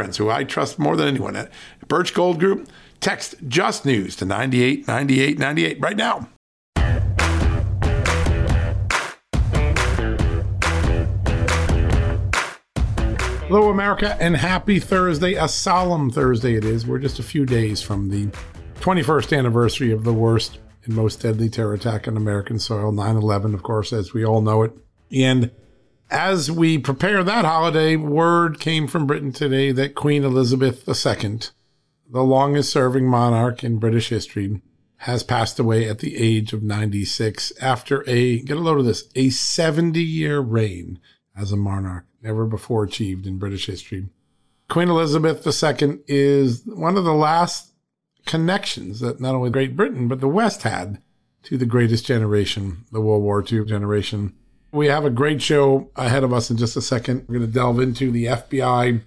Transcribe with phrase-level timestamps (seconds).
[0.00, 1.52] friends who I trust more than anyone at
[1.86, 2.70] Birch Gold Group.
[3.00, 6.26] Text Just News to 989898 right now.
[13.46, 15.34] Hello, America, and happy Thursday.
[15.34, 16.86] A solemn Thursday it is.
[16.86, 18.28] We're just a few days from the
[18.76, 23.52] 21st anniversary of the worst and most deadly terror attack on American soil, 9 11,
[23.52, 24.72] of course, as we all know it.
[25.12, 25.50] And
[26.10, 31.40] as we prepare that holiday, word came from Britain today that Queen Elizabeth II,
[32.10, 34.60] the longest serving monarch in British history,
[34.98, 39.08] has passed away at the age of 96 after a, get a load of this,
[39.14, 40.98] a 70 year reign
[41.36, 44.08] as a monarch, never before achieved in British history.
[44.68, 47.72] Queen Elizabeth II is one of the last
[48.26, 51.00] connections that not only Great Britain, but the West had
[51.44, 54.34] to the greatest generation, the World War II generation.
[54.72, 57.26] We have a great show ahead of us in just a second.
[57.28, 59.02] We're going to delve into the FBI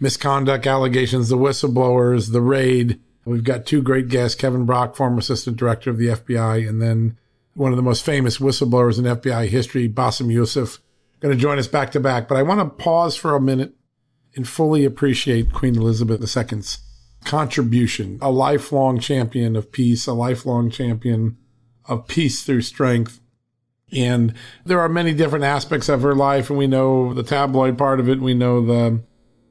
[0.00, 2.98] misconduct allegations, the whistleblowers, the raid.
[3.24, 7.16] We've got two great guests, Kevin Brock, former assistant director of the FBI, and then
[7.54, 10.80] one of the most famous whistleblowers in FBI history, Bassem Youssef,
[11.20, 12.26] going to join us back to back.
[12.26, 13.74] But I want to pause for a minute
[14.34, 16.78] and fully appreciate Queen Elizabeth II's
[17.24, 21.36] contribution, a lifelong champion of peace, a lifelong champion
[21.84, 23.20] of peace through strength,
[23.92, 28.00] and there are many different aspects of her life, and we know the tabloid part
[28.00, 29.00] of it, we know the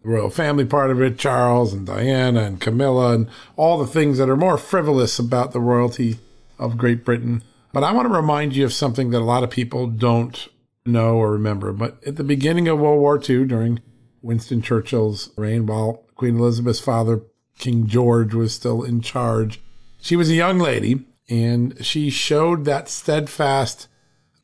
[0.04, 4.30] royal family part of it, Charles and Diana and Camilla, and all the things that
[4.30, 6.20] are more frivolous about the royalty
[6.58, 7.44] of Great Britain.
[7.74, 10.48] But I want to remind you of something that a lot of people don't
[10.86, 11.72] know or remember.
[11.72, 13.80] But at the beginning of World War II, during
[14.22, 17.22] Winston Churchill's reign, while Queen Elizabeth's father,
[17.58, 19.62] King George, was still in charge,
[20.02, 23.88] she was a young lady and she showed that steadfast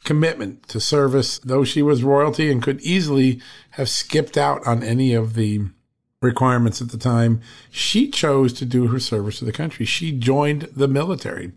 [0.07, 3.41] commitment to service, though she was royalty and could easily
[3.71, 5.59] have skipped out on any of the
[6.21, 9.85] requirements at the time, she chose to do her service to the country.
[9.85, 11.51] She joined the military.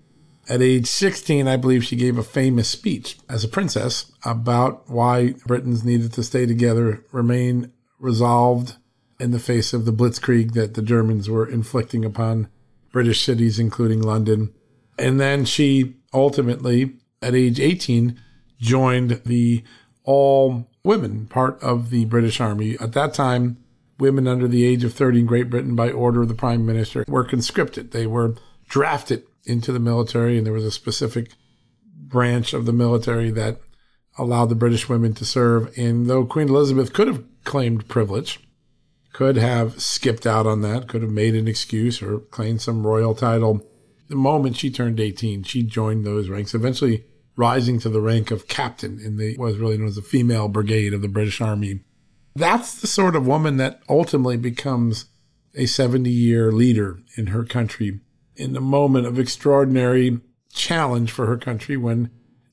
[0.48, 5.34] At age 16, I believe she gave a famous speech as a princess about why
[5.46, 8.76] Britons needed to stay together, remain resolved
[9.20, 12.48] in the face of the blitzkrieg that the Germans were inflicting upon
[12.90, 14.52] British cities, including London.
[14.98, 18.20] And then she ultimately, at age 18,
[18.60, 19.62] joined the
[20.04, 22.76] all women part of the British Army.
[22.80, 23.58] At that time,
[23.98, 27.04] women under the age of 30 in Great Britain, by order of the Prime Minister,
[27.06, 27.92] were conscripted.
[27.92, 28.34] They were
[28.68, 31.30] drafted into the military, and there was a specific
[31.84, 33.60] branch of the military that
[34.18, 35.76] allowed the British women to serve.
[35.78, 38.40] And though Queen Elizabeth could have claimed privilege,
[39.12, 43.14] could have skipped out on that, could have made an excuse or claimed some royal
[43.14, 43.66] title,
[44.08, 46.54] the moment she turned 18, she joined those ranks.
[46.54, 47.04] Eventually,
[47.36, 50.48] rising to the rank of captain in the what was really known as the female
[50.48, 51.80] brigade of the British Army.
[52.34, 55.06] That's the sort of woman that ultimately becomes
[55.54, 58.00] a 70 year leader in her country
[58.36, 60.20] in a moment of extraordinary
[60.52, 62.10] challenge for her country when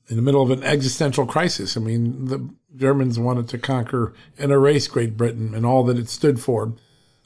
[0.08, 1.76] in the middle of an existential crisis.
[1.76, 6.08] I mean, the Germans wanted to conquer and erase Great Britain and all that it
[6.08, 6.74] stood for.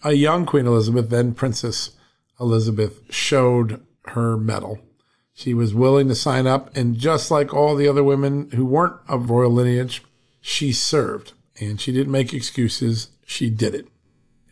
[0.05, 1.91] A young Queen Elizabeth, then Princess
[2.41, 4.81] Elizabeth, showed her mettle
[5.43, 6.75] she was willing to sign up.
[6.77, 10.03] And just like all the other women who weren't of royal lineage,
[10.41, 13.09] she served and she didn't make excuses.
[13.27, 13.89] She did it.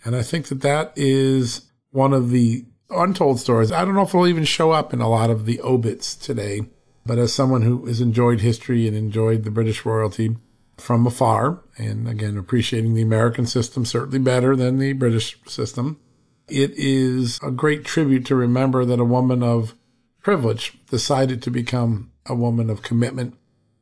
[0.05, 3.73] And I think that that is one of the untold stories.
[3.73, 6.63] I don't know if it'll even show up in a lot of the obits today,
[7.07, 10.37] but as someone who has enjoyed history and enjoyed the British royalty
[10.77, 16.01] from afar, and again, appreciating the American system certainly better than the British system,
[16.49, 19.75] it is a great tribute to remember that a woman of
[20.23, 23.37] privilege, decided to become a woman of commitment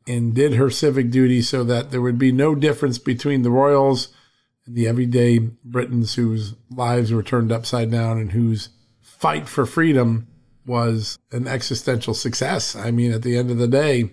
[0.07, 4.09] and did her civic duty so that there would be no difference between the royals
[4.65, 8.69] and the everyday Britons whose lives were turned upside down and whose
[9.01, 10.27] fight for freedom
[10.65, 12.75] was an existential success.
[12.75, 14.11] I mean, at the end of the day,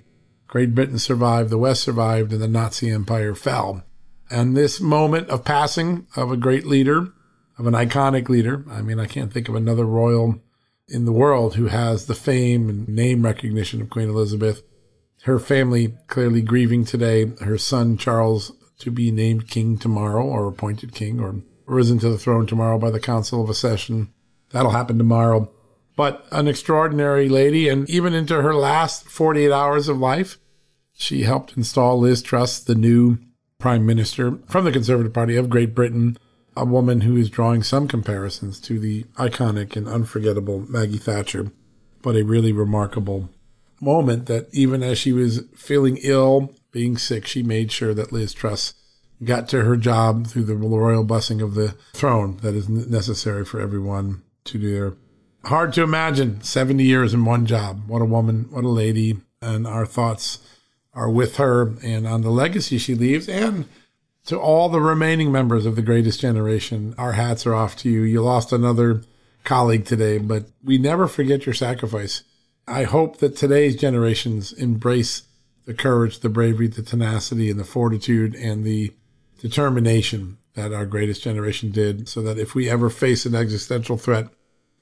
[0.49, 3.83] Great Britain survived, the West survived, and the Nazi Empire fell.
[4.31, 7.13] And this moment of passing of a great leader,
[7.59, 10.41] of an iconic leader, I mean, I can't think of another royal
[10.89, 14.63] in the world who has the fame and name recognition of Queen Elizabeth.
[15.23, 17.27] Her family clearly grieving today.
[17.41, 22.19] Her son, Charles, to be named king tomorrow or appointed king or risen to the
[22.19, 24.13] throne tomorrow by the Council of Accession.
[24.51, 25.51] That'll happen tomorrow.
[25.97, 30.39] But an extraordinary lady, and even into her last 48 hours of life,
[30.93, 33.19] she helped install Liz Truss, the new
[33.59, 36.19] prime minister from the Conservative Party of Great Britain,
[36.57, 41.53] a woman who is drawing some comparisons to the iconic and unforgettable Maggie Thatcher,
[42.03, 43.29] but a really remarkable
[43.81, 48.33] moment that even as she was feeling ill, being sick, she made sure that Liz
[48.33, 48.75] Truss
[49.25, 53.61] got to her job through the royal busing of the throne that is necessary for
[53.61, 54.95] everyone to do their
[55.47, 57.89] hard to imagine 70 years in one job.
[57.89, 59.19] What a woman, what a lady.
[59.41, 60.41] And our thoughts
[60.93, 63.67] are with her and on the legacy she leaves and
[64.27, 68.03] to all the remaining members of the greatest generation, our hats are off to you.
[68.03, 69.03] You lost another
[69.45, 72.25] colleague today, but we never forget your sacrifice.
[72.67, 75.23] I hope that today's generations embrace
[75.65, 78.93] the courage, the bravery, the tenacity, and the fortitude and the
[79.41, 84.29] determination that our greatest generation did, so that if we ever face an existential threat,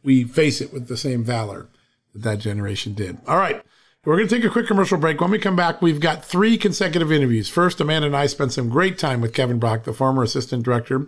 [0.02, 1.68] we face it with the same valor
[2.12, 3.18] that that generation did.
[3.26, 3.62] All right.
[4.04, 5.22] We're going to take a quick commercial break.
[5.22, 7.48] When we come back, we've got three consecutive interviews.
[7.48, 11.06] First, Amanda and I spent some great time with Kevin Brock, the former assistant director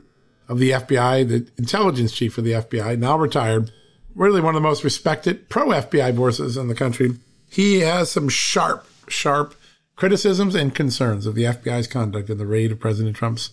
[0.48, 3.70] of the FBI, the intelligence chief of the FBI, now retired,
[4.14, 7.18] really one of the most respected pro FBI voices in the country.
[7.50, 9.54] He has some sharp, sharp
[9.96, 13.50] criticisms and concerns of the FBI's conduct in the raid of President Trump's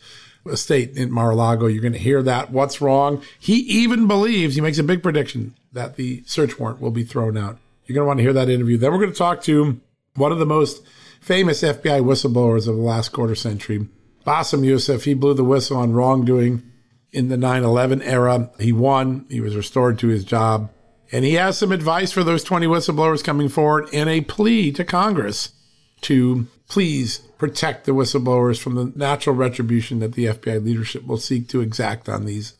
[0.47, 1.67] estate in Mar-a-Lago.
[1.67, 2.51] You're going to hear that.
[2.51, 3.21] What's wrong?
[3.39, 7.37] He even believes, he makes a big prediction that the search warrant will be thrown
[7.37, 7.57] out.
[7.85, 8.77] You're going to want to hear that interview.
[8.77, 9.79] Then we're going to talk to
[10.15, 10.83] one of the most
[11.21, 13.87] famous FBI whistleblowers of the last quarter century,
[14.25, 15.05] Bassem Youssef.
[15.05, 16.63] He blew the whistle on wrongdoing
[17.11, 18.51] in the 9 11 era.
[18.59, 20.71] He won, he was restored to his job.
[21.11, 24.83] And he has some advice for those 20 whistleblowers coming forward and a plea to
[24.83, 25.53] Congress
[26.01, 31.47] to please protect the whistleblowers from the natural retribution that the FBI leadership will seek
[31.49, 32.55] to exact on these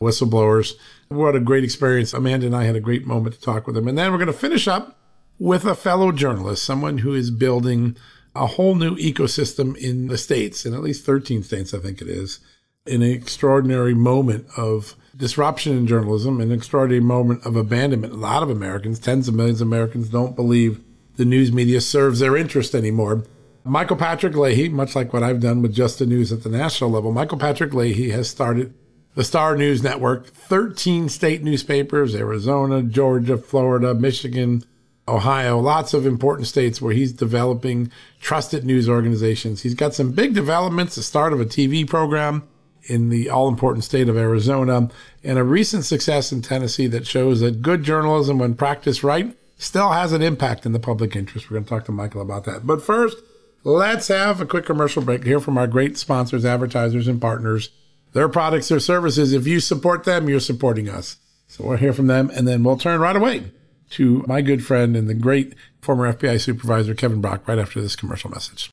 [0.00, 0.74] whistleblowers.
[1.08, 2.12] What a great experience.
[2.12, 3.88] Amanda and I had a great moment to talk with him.
[3.88, 4.98] And then we're going to finish up
[5.38, 7.96] with a fellow journalist, someone who is building
[8.34, 12.08] a whole new ecosystem in the States, in at least 13 states, I think it
[12.08, 12.40] is,
[12.86, 18.12] in an extraordinary moment of disruption in journalism, an extraordinary moment of abandonment.
[18.12, 20.80] A lot of Americans, tens of millions of Americans, don't believe
[21.16, 23.24] the news media serves their interest anymore.
[23.64, 26.90] Michael Patrick Leahy, much like what I've done with Just the News at the national
[26.90, 28.72] level, Michael Patrick Leahy has started
[29.18, 34.62] the Star News Network, 13 state newspapers, Arizona, Georgia, Florida, Michigan,
[35.08, 39.62] Ohio, lots of important states where he's developing trusted news organizations.
[39.62, 42.46] He's got some big developments, the start of a TV program
[42.84, 44.88] in the all important state of Arizona,
[45.24, 49.90] and a recent success in Tennessee that shows that good journalism, when practiced right, still
[49.90, 51.50] has an impact in the public interest.
[51.50, 52.68] We're going to talk to Michael about that.
[52.68, 53.18] But first,
[53.64, 57.70] let's have a quick commercial break here from our great sponsors, advertisers, and partners
[58.12, 59.32] their products or services.
[59.32, 61.16] If you support them, you're supporting us.
[61.46, 63.50] So we'll hear from them and then we'll turn right away
[63.90, 67.96] to my good friend and the great former FBI supervisor, Kevin Brock, right after this
[67.96, 68.70] commercial message.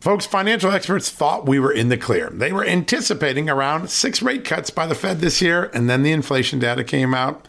[0.00, 2.28] Folks, financial experts thought we were in the clear.
[2.30, 6.12] They were anticipating around six rate cuts by the Fed this year, and then the
[6.12, 7.48] inflation data came out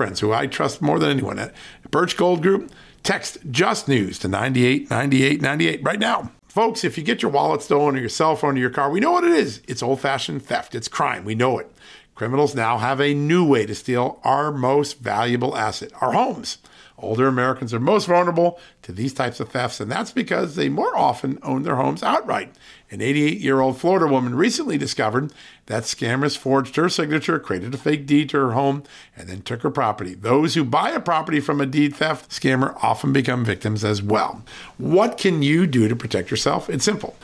[0.00, 1.52] friends who I trust more than anyone at
[1.90, 6.32] Birch Gold Group, text Just News to 989898 right now.
[6.48, 8.98] Folks, if you get your wallet stolen or your cell phone or your car, we
[8.98, 9.60] know what it is.
[9.68, 11.26] It's old fashioned theft, it's crime.
[11.26, 11.70] We know it.
[12.14, 16.56] Criminals now have a new way to steal our most valuable asset, our homes.
[16.96, 20.96] Older Americans are most vulnerable to these types of thefts, and that's because they more
[20.96, 22.54] often own their homes outright.
[22.90, 25.32] An 88 year old Florida woman recently discovered
[25.70, 28.82] that scammers forged her signature, created a fake deed to her home,
[29.16, 30.14] and then took her property.
[30.14, 34.42] Those who buy a property from a deed theft scammer often become victims as well.
[34.78, 36.68] What can you do to protect yourself?
[36.68, 37.16] It's simple.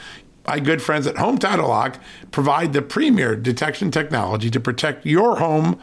[0.47, 1.99] My good friends at Home Title Lock
[2.31, 5.83] provide the premier detection technology to protect your home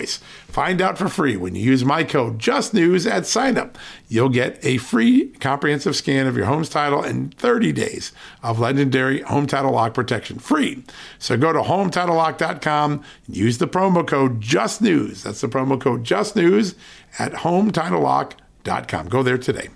[0.07, 3.75] Find out for free when you use my code JustNews at signup.
[4.07, 8.11] You'll get a free comprehensive scan of your home's title and 30 days
[8.43, 10.83] of legendary home title lock protection free.
[11.19, 15.23] So go to hometitlelock.com and use the promo code JustNews.
[15.23, 16.75] That's the promo code JustNews
[17.19, 19.09] at hometitlelock.com.
[19.09, 19.69] Go there today.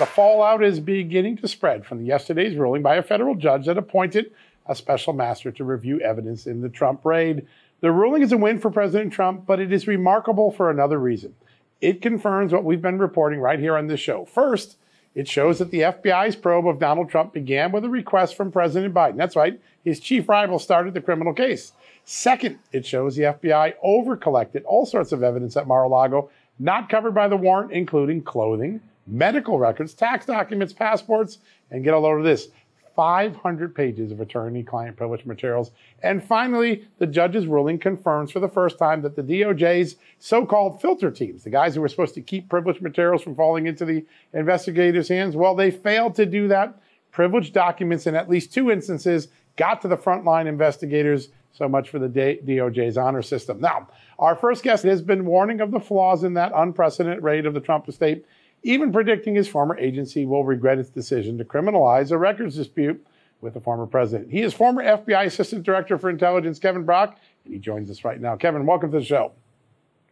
[0.00, 4.32] The fallout is beginning to spread from yesterday's ruling by a federal judge that appointed
[4.66, 7.46] a special master to review evidence in the Trump raid.
[7.80, 11.34] The ruling is a win for President Trump, but it is remarkable for another reason.
[11.80, 14.24] It confirms what we've been reporting right here on this show.
[14.24, 14.76] First,
[15.14, 18.94] it shows that the FBI's probe of Donald Trump began with a request from President
[18.94, 19.16] Biden.
[19.16, 21.72] That's right, his chief rival started the criminal case.
[22.04, 26.88] Second, it shows the FBI overcollected all sorts of evidence at Mar a Lago not
[26.88, 31.38] covered by the warrant, including clothing, medical records, tax documents, passports,
[31.70, 32.48] and get a load of this
[32.94, 35.70] 500 pages of attorney client privilege materials.
[36.02, 40.80] And finally, the judge's ruling confirms for the first time that the DOJ's so called
[40.80, 44.04] filter teams, the guys who were supposed to keep privileged materials from falling into the
[44.32, 46.80] investigators' hands, well, they failed to do that.
[47.10, 51.28] Privileged documents in at least two instances got to the frontline investigators.
[51.52, 53.60] So much for the DOJ's honor system.
[53.60, 57.54] Now, our first guest has been warning of the flaws in that unprecedented raid of
[57.54, 58.24] the Trump estate
[58.64, 63.06] even predicting his former agency will regret its decision to criminalize a records dispute
[63.40, 64.32] with the former president.
[64.32, 68.20] He is former FBI Assistant Director for Intelligence, Kevin Brock, and he joins us right
[68.20, 68.36] now.
[68.36, 69.32] Kevin, welcome to the show.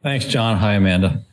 [0.03, 0.59] Thanks, John.
[0.59, 1.25] Hi, Amanda.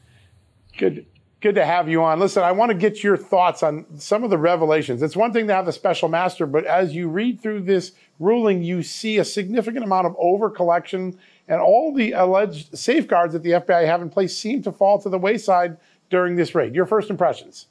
[0.78, 1.06] Good.
[1.42, 2.20] Good to have you on.
[2.20, 5.02] Listen, I want to get your thoughts on some of the revelations.
[5.02, 8.62] It's one thing to have the special master, but as you read through this ruling,
[8.62, 13.52] you see a significant amount of over collection, and all the alleged safeguards that the
[13.52, 15.78] FBI have in place seem to fall to the wayside
[16.10, 16.75] during this raid?
[16.75, 17.68] Your first impressions?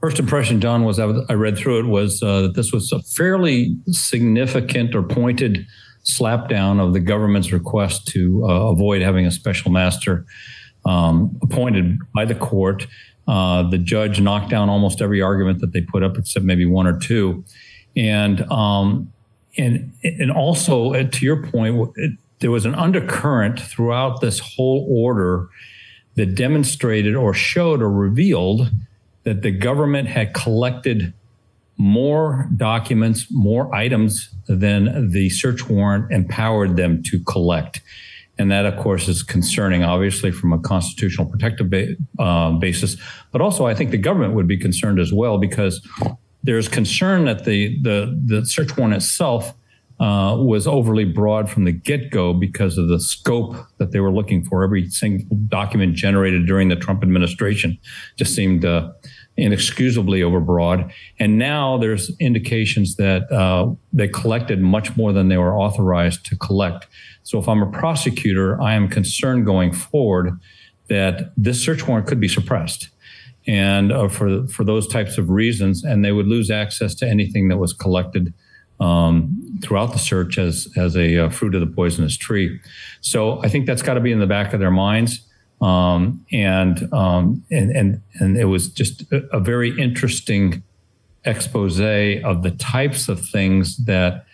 [0.00, 3.76] First impression, John, was I read through it was uh, that this was a fairly
[3.88, 5.66] significant or pointed
[6.04, 10.24] slapdown of the government's request to uh, avoid having a special master
[10.84, 12.86] um, appointed by the court.
[13.26, 16.86] Uh, the judge knocked down almost every argument that they put up, except maybe one
[16.86, 17.44] or two,
[17.96, 19.12] and um,
[19.58, 24.86] and and also uh, to your point, it, there was an undercurrent throughout this whole
[24.88, 25.48] order
[26.16, 28.70] that demonstrated or showed or revealed
[29.24, 31.12] that the government had collected
[31.76, 37.80] more documents, more items than the search warrant empowered them to collect.
[38.38, 42.96] And that, of course, is concerning, obviously, from a constitutional protective ba- uh, basis.
[43.32, 45.86] But also, I think the government would be concerned as well because
[46.42, 49.54] there's concern that the, the, the search warrant itself
[49.98, 54.12] uh, was overly broad from the get go because of the scope that they were
[54.12, 54.62] looking for.
[54.62, 57.78] Every single document generated during the Trump administration
[58.16, 58.90] just seemed uh,
[59.36, 60.92] inexcusably overbroad.
[61.18, 66.36] And now there's indications that uh, they collected much more than they were authorized to
[66.36, 66.86] collect.
[67.22, 70.38] So if I'm a prosecutor, I am concerned going forward
[70.88, 72.90] that this search warrant could be suppressed.
[73.46, 77.48] And uh, for for those types of reasons, and they would lose access to anything
[77.48, 78.34] that was collected
[78.80, 82.60] um, throughout the search as as a uh, fruit of the poisonous tree.
[83.00, 85.20] So I think that's got to be in the back of their minds.
[85.60, 90.62] Um, and, um, and and and it was just a, a, very interesting
[91.24, 94.26] expose of the types of things that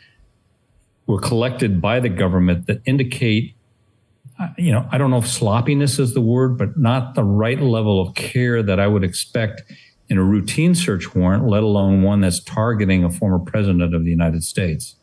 [1.06, 3.54] were collected by the government that indicate
[4.38, 7.60] uh, you know i don't know if sloppiness is the word but not the right
[7.60, 9.62] level of care that i would expect
[10.12, 14.10] in a routine search warrant, let alone one that's targeting a former president of the
[14.10, 14.96] United States.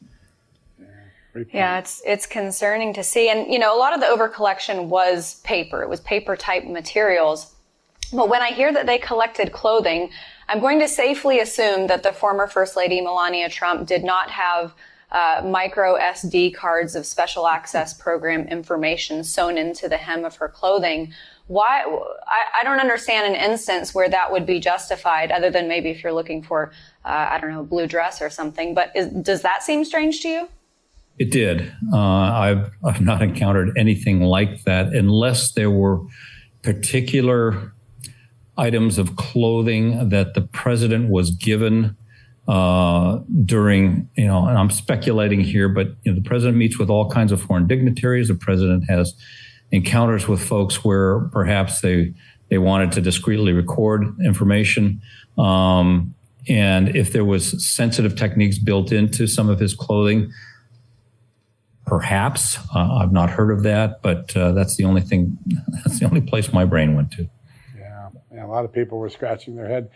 [1.51, 5.39] Yeah, it's it's concerning to see, and you know, a lot of the overcollection was
[5.41, 5.81] paper.
[5.81, 7.55] It was paper type materials.
[8.13, 10.11] But when I hear that they collected clothing,
[10.47, 14.75] I'm going to safely assume that the former First Lady Melania Trump did not have
[15.11, 20.47] uh, micro SD cards of special access program information sewn into the hem of her
[20.47, 21.13] clothing
[21.50, 25.89] why I, I, don't understand an instance where that would be justified other than maybe
[25.89, 26.72] if you're looking for
[27.03, 30.22] uh, i don't know a blue dress or something but is, does that seem strange
[30.22, 30.50] to you
[31.18, 36.01] it did uh, I've, I've not encountered anything like that unless there were
[36.62, 37.74] particular
[38.58, 41.96] items of clothing that the president was given
[42.50, 46.89] uh, during, you know, and I'm speculating here, but you know, the president meets with
[46.89, 48.27] all kinds of foreign dignitaries.
[48.27, 49.13] The president has
[49.71, 52.13] encounters with folks where perhaps they
[52.49, 55.01] they wanted to discreetly record information.
[55.38, 56.15] Um,
[56.47, 60.31] and if there was sensitive techniques built into some of his clothing,
[61.85, 65.38] perhaps uh, I've not heard of that, but uh, that's the only thing.
[65.85, 67.29] That's the only place my brain went to.
[67.77, 69.89] Yeah, yeah a lot of people were scratching their head.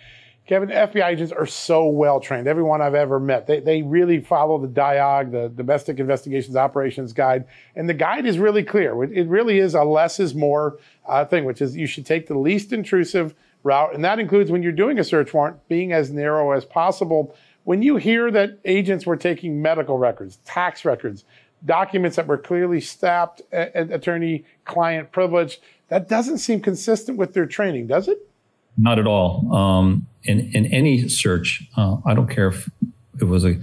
[0.46, 2.48] Kevin, FBI agents are so well trained.
[2.48, 7.46] Everyone I've ever met, they, they really follow the DIOG, the Domestic Investigations Operations Guide,
[7.78, 9.04] and the guide is really clear.
[9.06, 12.38] It really is a less is more uh, thing, which is you should take the
[12.38, 13.34] least intrusive
[13.64, 17.34] route, and that includes when you're doing a search warrant, being as narrow as possible.
[17.64, 21.24] When you hear that agents were taking medical records, tax records,
[21.64, 27.88] documents that were clearly stamped attorney client privilege, that doesn't seem consistent with their training,
[27.88, 28.18] does it?
[28.78, 29.54] Not at all.
[29.54, 32.70] Um, in, in any search, uh, I don't care if
[33.20, 33.60] it was a,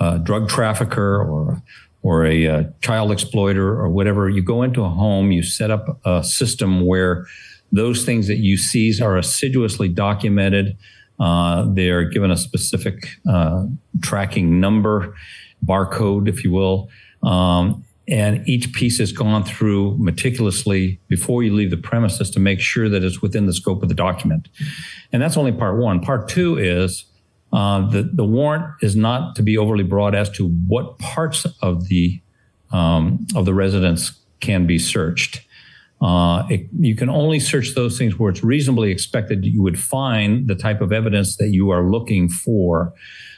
[0.00, 1.62] a drug trafficker or
[2.04, 5.70] or a, a, uh, child exploiter or whatever, you go into a home, you set
[5.70, 7.26] up a system where
[7.72, 10.76] those things that you seize are assiduously documented.
[11.18, 13.64] Uh, they are given a specific uh,
[14.02, 15.14] tracking number,
[15.64, 16.90] barcode, if you will.
[17.22, 22.60] Um, and each piece is gone through meticulously before you leave the premises to make
[22.60, 24.48] sure that it's within the scope of the document.
[25.12, 26.00] And that's only part one.
[26.00, 27.06] Part two is
[27.52, 31.88] uh, the, the warrant is not to be overly broad as to what parts of
[31.88, 32.20] the
[32.72, 35.42] um, of the residence can be searched.
[36.02, 40.48] Uh, it, you can only search those things where it's reasonably expected you would find
[40.48, 42.92] the type of evidence that you are looking for.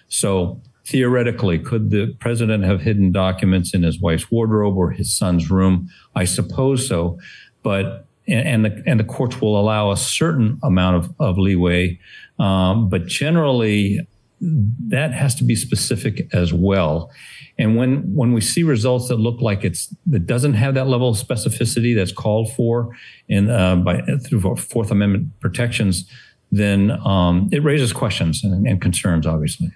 [0.09, 5.51] So theoretically, could the president have hidden documents in his wife's wardrobe or his son's
[5.51, 5.89] room?
[6.15, 7.19] I suppose so,
[7.63, 11.99] but and the and the courts will allow a certain amount of, of leeway,
[12.39, 14.07] um, but generally
[14.41, 17.11] that has to be specific as well.
[17.59, 21.09] And when when we see results that look like it's that doesn't have that level
[21.09, 22.91] of specificity that's called for
[23.29, 26.09] in uh, by through Fourth Amendment protections,
[26.53, 29.71] then um, it raises questions and, and concerns, obviously.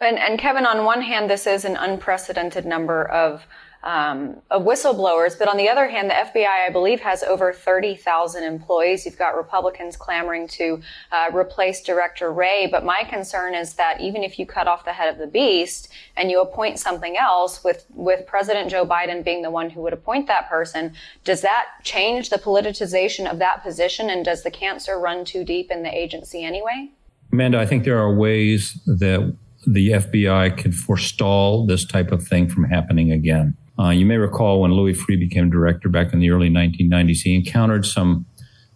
[0.00, 3.46] And, and Kevin, on one hand, this is an unprecedented number of
[3.84, 5.38] um, of whistleblowers.
[5.38, 9.04] But on the other hand, the FBI, I believe, has over 30,000 employees.
[9.04, 10.80] You've got Republicans clamoring to
[11.12, 12.66] uh, replace Director Wray.
[12.70, 15.88] But my concern is that even if you cut off the head of the beast
[16.16, 19.92] and you appoint something else, with with President Joe Biden being the one who would
[19.92, 24.08] appoint that person, does that change the politicization of that position?
[24.08, 26.90] And does the cancer run too deep in the agency anyway?
[27.32, 32.48] Amanda, I think there are ways that the FBI could forestall this type of thing
[32.48, 33.56] from happening again.
[33.78, 37.34] Uh, you may recall when Louis Freeh became director back in the early 1990s, he
[37.34, 38.26] encountered some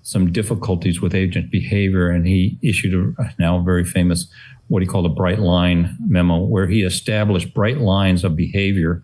[0.03, 4.27] some difficulties with agent behavior, and he issued a now very famous
[4.69, 9.03] what he called a bright line memo, where he established bright lines of behavior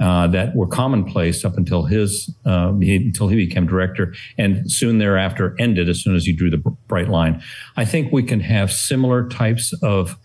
[0.00, 5.54] uh, that were commonplace up until his uh, until he became director, and soon thereafter
[5.58, 7.42] ended as soon as he drew the bright line.
[7.76, 10.16] I think we can have similar types of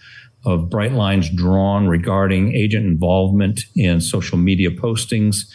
[0.45, 5.45] of bright lines drawn regarding agent involvement in social media postings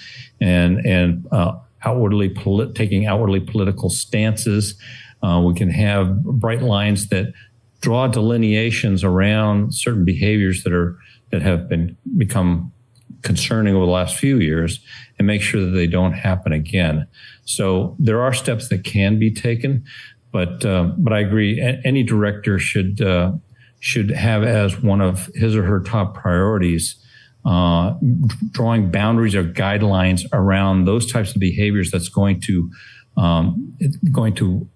[0.41, 1.53] and and uh,
[1.85, 4.75] outwardly polit- taking outwardly political stances.
[5.23, 7.33] Uh, we can have bright lines that
[7.81, 10.99] draw delineations around certain behaviors that are
[11.31, 12.73] that have been become
[13.23, 14.81] concerning over the last few years
[15.19, 17.07] and make sure that they don't happen again.
[17.45, 19.85] So there are steps that can be taken,
[20.31, 21.61] but uh, but I agree.
[21.85, 23.33] any director should uh,
[23.85, 26.97] should have as one of his or her top priorities
[27.45, 27.93] uh,
[28.51, 32.71] drawing boundaries or guidelines around those types of behaviors that's going to
[33.19, 33.77] um,
[34.11, 34.67] going to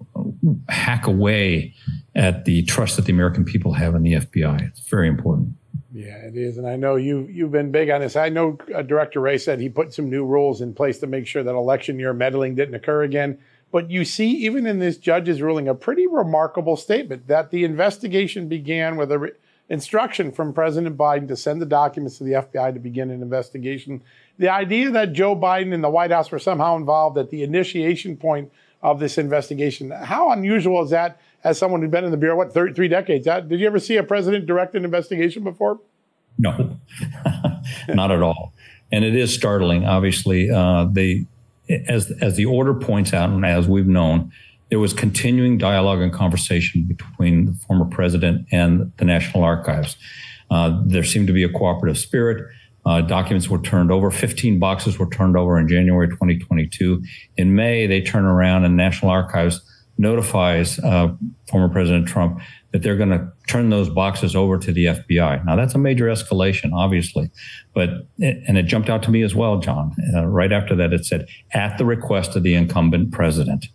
[0.69, 1.75] hack away
[2.15, 4.69] at the trust that the American people have in the FBI.
[4.69, 5.55] It's very important.
[5.91, 8.15] Yeah, it is, and I know you you've been big on this.
[8.15, 11.27] I know uh, Director Wray said he put some new rules in place to make
[11.27, 13.39] sure that election year meddling didn't occur again.
[13.71, 18.49] But you see, even in this judge's ruling, a pretty remarkable statement that the investigation
[18.49, 19.31] began with an re-
[19.69, 24.03] instruction from President Biden to send the documents to the FBI to begin an investigation.
[24.39, 28.17] The idea that Joe Biden and the White House were somehow involved at the initiation
[28.17, 28.51] point
[28.83, 32.53] of this investigation, how unusual is that as someone who's been in the Bureau, what,
[32.53, 33.27] three decades?
[33.27, 35.81] That, did you ever see a president direct an investigation before?
[36.39, 36.79] No,
[37.89, 38.55] not at all.
[38.91, 39.85] And it is startling.
[39.85, 41.27] Obviously, uh, they
[41.87, 44.33] as as the order points out, and as we've known,
[44.71, 49.97] there was continuing dialogue and conversation between the former president and the National Archives.
[50.51, 52.47] Uh, there seemed to be a cooperative spirit.
[52.87, 54.11] Uh, documents were turned over.
[54.11, 57.03] 15 boxes were turned over in January 2022.
[57.37, 59.61] In May, they turn around and National Archives
[59.99, 61.09] notifies uh,
[61.51, 62.41] former President Trump
[62.73, 65.45] that they're going to turn those boxes over to the FBI.
[65.45, 67.31] Now, that's a major escalation, obviously,
[67.75, 69.95] but and it jumped out to me as well, John.
[70.15, 73.67] Uh, right after that, it said at the request of the incumbent president.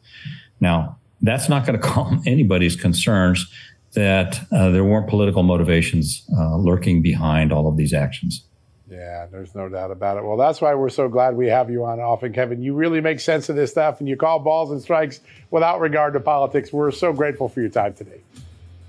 [0.60, 3.51] Now, that's not going to calm anybody's concerns
[3.93, 8.43] that uh, there weren't political motivations uh, lurking behind all of these actions.
[8.89, 10.23] Yeah, there's no doubt about it.
[10.23, 12.62] Well, that's why we're so glad we have you on often, Kevin.
[12.62, 16.13] You really make sense of this stuff and you call balls and strikes without regard
[16.13, 16.71] to politics.
[16.71, 18.21] We're so grateful for your time today.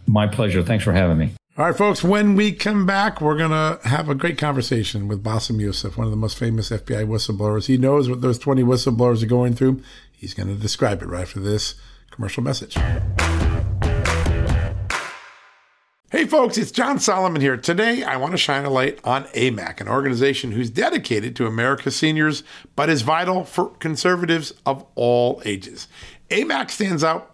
[0.06, 0.62] My pleasure.
[0.62, 1.32] Thanks for having me.
[1.56, 5.22] All right, folks, when we come back, we're going to have a great conversation with
[5.22, 7.66] Bassem Youssef, one of the most famous FBI whistleblowers.
[7.66, 9.80] He knows what those 20 whistleblowers are going through.
[10.10, 11.76] He's going to describe it right after this
[12.10, 12.76] commercial message.
[16.10, 17.56] Hey folks, it's John Solomon here.
[17.56, 21.96] Today I want to shine a light on AMAC, an organization who's dedicated to America's
[21.96, 22.44] seniors,
[22.76, 25.88] but is vital for conservatives of all ages.
[26.30, 27.33] AMAC stands out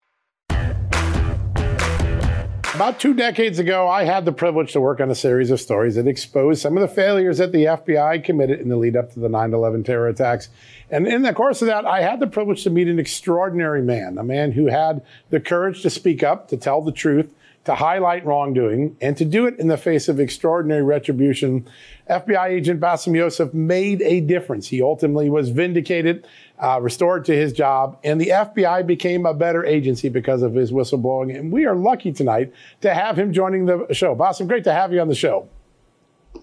[2.73, 5.95] About two decades ago, I had the privilege to work on a series of stories
[5.95, 9.19] that exposed some of the failures that the FBI committed in the lead up to
[9.19, 10.47] the 9 11 terror attacks.
[10.89, 14.17] And in the course of that, I had the privilege to meet an extraordinary man,
[14.17, 17.33] a man who had the courage to speak up, to tell the truth,
[17.65, 21.67] to highlight wrongdoing, and to do it in the face of extraordinary retribution.
[22.09, 24.69] FBI agent Bassem Youssef made a difference.
[24.69, 26.25] He ultimately was vindicated,
[26.61, 30.71] uh, restored to his job, and the FBI became a better agency because of his
[30.71, 31.37] whistleblowing.
[31.37, 34.15] And we are lucky tonight to have him joining the show.
[34.15, 35.49] Bassem, great to have you on the show.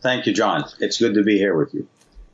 [0.01, 0.65] Thank you, John.
[0.81, 1.87] It's good to be here with you.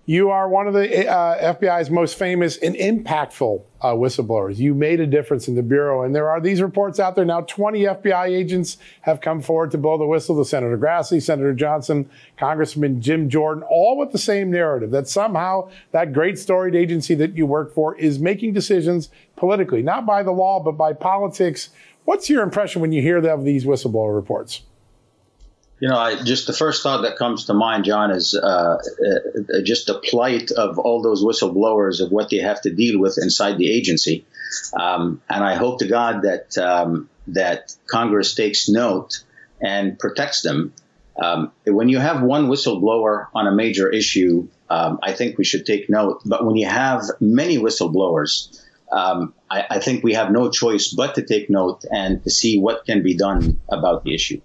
[0.07, 4.59] You are one of the uh, FBI's most famous and impactful uh, whistleblowers.
[4.59, 6.03] You made a difference in the Bureau.
[6.03, 9.79] And there are these reports out there now 20 FBI agents have come forward to
[9.79, 14.51] blow the whistle to Senator Grassley, Senator Johnson, Congressman Jim Jordan, all with the same
[14.51, 19.81] narrative that somehow that great storied agency that you work for is making decisions politically,
[19.81, 21.71] not by the law, but by politics.
[22.05, 24.61] What's your impression when you hear of these whistleblower reports?
[25.85, 29.61] You know, I, just the first thought that comes to mind, John, is uh, uh,
[29.65, 33.59] just the plight of all those whistleblowers of what they have to deal with inside
[33.59, 34.25] the agency.
[34.81, 39.25] Um, and I hope to God that um, that Congress takes note
[39.61, 40.73] and protects them.
[41.23, 45.67] Um, when you have one whistleblower on a major issue, um, I think we should
[45.67, 46.23] take note.
[46.25, 48.59] But when you have many whistleblowers,
[48.91, 52.59] um, I, I, think we have no choice but to take note and to see
[52.59, 54.41] what can be done about the issue.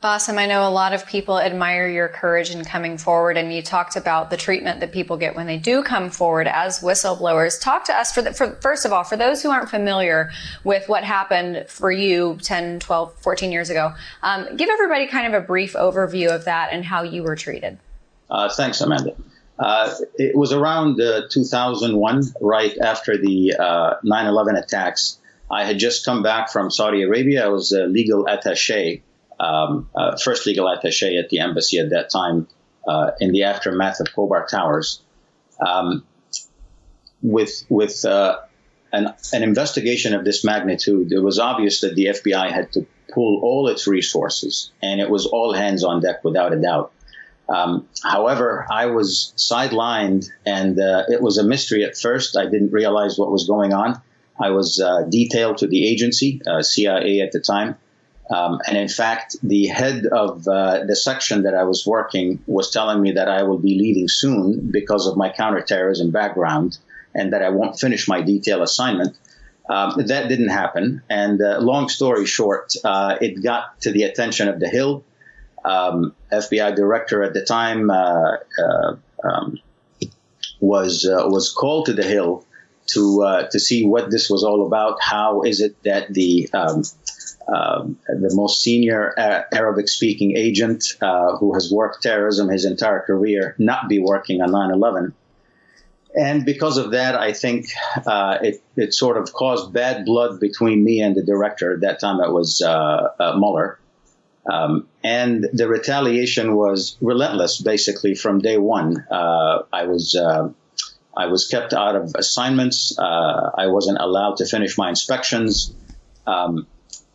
[0.00, 3.62] Bassem, I know a lot of people admire your courage in coming forward, and you
[3.62, 7.60] talked about the treatment that people get when they do come forward as whistleblowers.
[7.60, 10.30] Talk to us, for, the, for first of all, for those who aren't familiar
[10.62, 15.42] with what happened for you 10, 12, 14 years ago, um, give everybody kind of
[15.42, 17.76] a brief overview of that and how you were treated.
[18.30, 19.16] Uh, thanks, Amanda.
[19.58, 25.18] Uh, it was around uh, 2001, right after the uh, 9 11 attacks.
[25.50, 27.46] I had just come back from Saudi Arabia.
[27.46, 29.02] I was a legal attache
[29.40, 32.48] um, uh, first legal attache at the embassy at that time
[32.86, 35.02] uh, in the aftermath of Khobar Towers.
[35.64, 36.04] Um,
[37.22, 38.38] with with uh,
[38.92, 43.40] an, an investigation of this magnitude, it was obvious that the FBI had to pull
[43.42, 46.92] all its resources, and it was all hands on deck without a doubt.
[47.48, 52.36] Um, however, I was sidelined, and uh, it was a mystery at first.
[52.36, 54.00] I didn't realize what was going on.
[54.40, 57.76] I was uh, detailed to the agency, uh, CIA at the time,
[58.30, 62.70] um, and in fact, the head of uh, the section that I was working was
[62.70, 66.78] telling me that I will be leaving soon because of my counterterrorism background
[67.14, 69.16] and that I won't finish my detail assignment.
[69.70, 71.02] Um, that didn't happen.
[71.08, 75.04] And uh, long story short, uh, it got to the attention of the Hill.
[75.64, 79.58] Um, FBI director at the time uh, uh, um,
[80.60, 82.46] was uh, was called to the Hill
[82.88, 85.02] to to see what this was all about.
[85.02, 86.48] How is it that the
[87.48, 89.14] um, the most senior
[89.52, 94.52] Arabic speaking agent uh, who has worked terrorism his entire career not be working on
[94.52, 95.14] 9 11.
[96.14, 97.66] And because of that, I think
[98.06, 101.74] uh, it, it sort of caused bad blood between me and the director.
[101.74, 103.78] At that time, it was uh, uh Mueller.
[104.50, 109.04] Um, and the retaliation was relentless, basically, from day one.
[109.10, 110.14] Uh, I was.
[110.14, 110.50] Uh,
[111.16, 112.96] I was kept out of assignments.
[112.96, 115.74] I wasn't allowed to finish my inspections.
[116.28, 116.68] Um,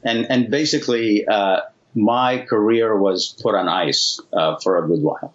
[0.03, 1.61] and and basically uh,
[1.95, 5.33] my career was put on ice uh, for a good while.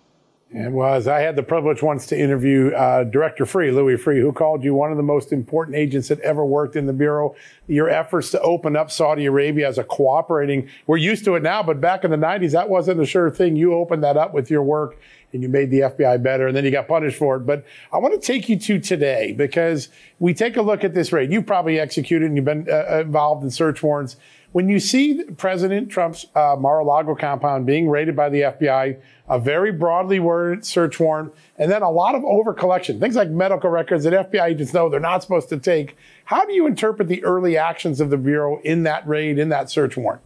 [0.51, 1.07] It was.
[1.07, 4.73] I had the privilege once to interview uh, Director Freeh, Louis Freeh, who called you
[4.73, 7.37] one of the most important agents that ever worked in the Bureau.
[7.67, 11.63] Your efforts to open up Saudi Arabia as a cooperating, we're used to it now,
[11.63, 13.57] but back in the 90s, that wasn't a sure thing.
[13.57, 14.99] You opened that up with your work
[15.35, 17.41] and you made the FBI better and then you got punished for it.
[17.41, 21.13] But I want to take you to today because we take a look at this
[21.13, 21.31] raid.
[21.31, 24.17] You've probably executed and you've been uh, involved in search warrants.
[24.53, 29.73] When you see President Trump's uh, Mar-a-Lago compound being raided by the FBI, a very
[29.73, 34.31] broadly worded search warrant, and then a lot of overcollection, things like medical records that
[34.31, 35.97] FBI agents know they're not supposed to take.
[36.25, 39.71] How do you interpret the early actions of the Bureau in that raid, in that
[39.71, 40.23] search warrant?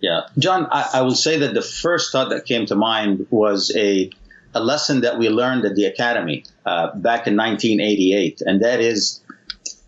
[0.00, 3.74] Yeah, John, I, I will say that the first thought that came to mind was
[3.74, 4.10] a,
[4.54, 9.22] a lesson that we learned at the Academy uh, back in 1988, and that is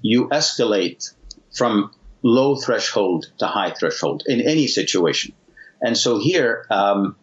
[0.01, 1.13] you escalate
[1.55, 1.91] from
[2.23, 5.35] low threshold to high threshold in any situation.
[5.81, 7.17] And so here, um,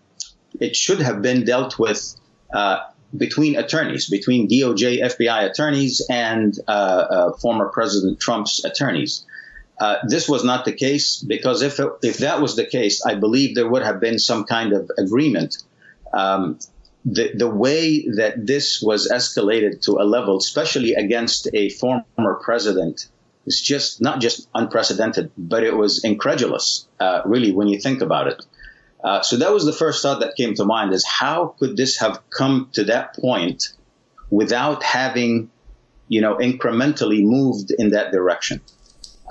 [0.60, 2.16] it should have been dealt with
[2.54, 2.80] uh,
[3.16, 9.26] between attorneys, between DOJ, FBI attorneys, and uh, uh, former President Trump's attorneys.
[9.80, 13.16] Uh, this was not the case because if it, if that was the case, I
[13.16, 15.58] believe there would have been some kind of agreement.
[16.14, 16.60] Um,
[17.04, 23.08] the, the way that this was escalated to a level, especially against a former president,
[23.46, 28.28] is just not just unprecedented, but it was incredulous, uh, really, when you think about
[28.28, 28.46] it.
[29.04, 32.00] Uh, so that was the first thought that came to mind: is how could this
[32.00, 33.74] have come to that point
[34.30, 35.52] without having,
[36.08, 38.62] you know, incrementally moved in that direction?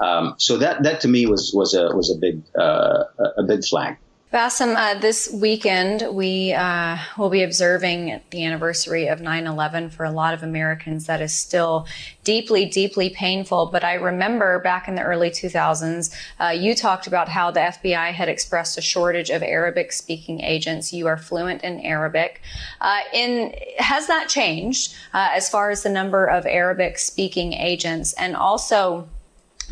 [0.00, 3.04] Um, so that that to me was was a was a big uh,
[3.38, 3.96] a big flag.
[4.34, 9.90] Bassem, uh, this weekend we uh, will be observing the anniversary of 9 11.
[9.90, 11.86] For a lot of Americans, that is still
[12.24, 13.66] deeply, deeply painful.
[13.66, 18.12] But I remember back in the early 2000s, uh, you talked about how the FBI
[18.12, 20.92] had expressed a shortage of Arabic speaking agents.
[20.92, 22.42] You are fluent in Arabic.
[22.80, 28.12] Uh, in, has that changed uh, as far as the number of Arabic speaking agents?
[28.14, 29.08] And also,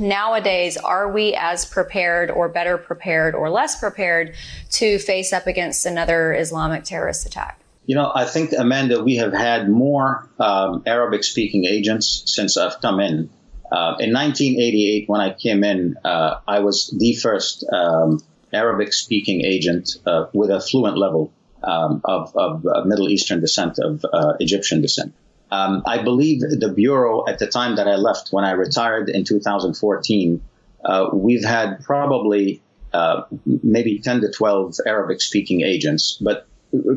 [0.03, 4.35] nowadays are we as prepared or better prepared or less prepared
[4.71, 9.33] to face up against another islamic terrorist attack you know i think amanda we have
[9.33, 13.31] had more um, arabic speaking agents since i've come in
[13.71, 18.21] uh, in 1988 when i came in uh, i was the first um,
[18.53, 23.79] Arabic speaking agent uh, with a fluent level um, of, of uh, Middle Eastern descent,
[23.79, 25.15] of uh, Egyptian descent.
[25.53, 29.25] Um, I believe the Bureau, at the time that I left, when I retired in
[29.25, 30.41] 2014,
[30.83, 32.63] uh, we've had probably
[32.95, 36.17] uh, maybe 10 to 12 Arabic speaking agents.
[36.19, 36.47] But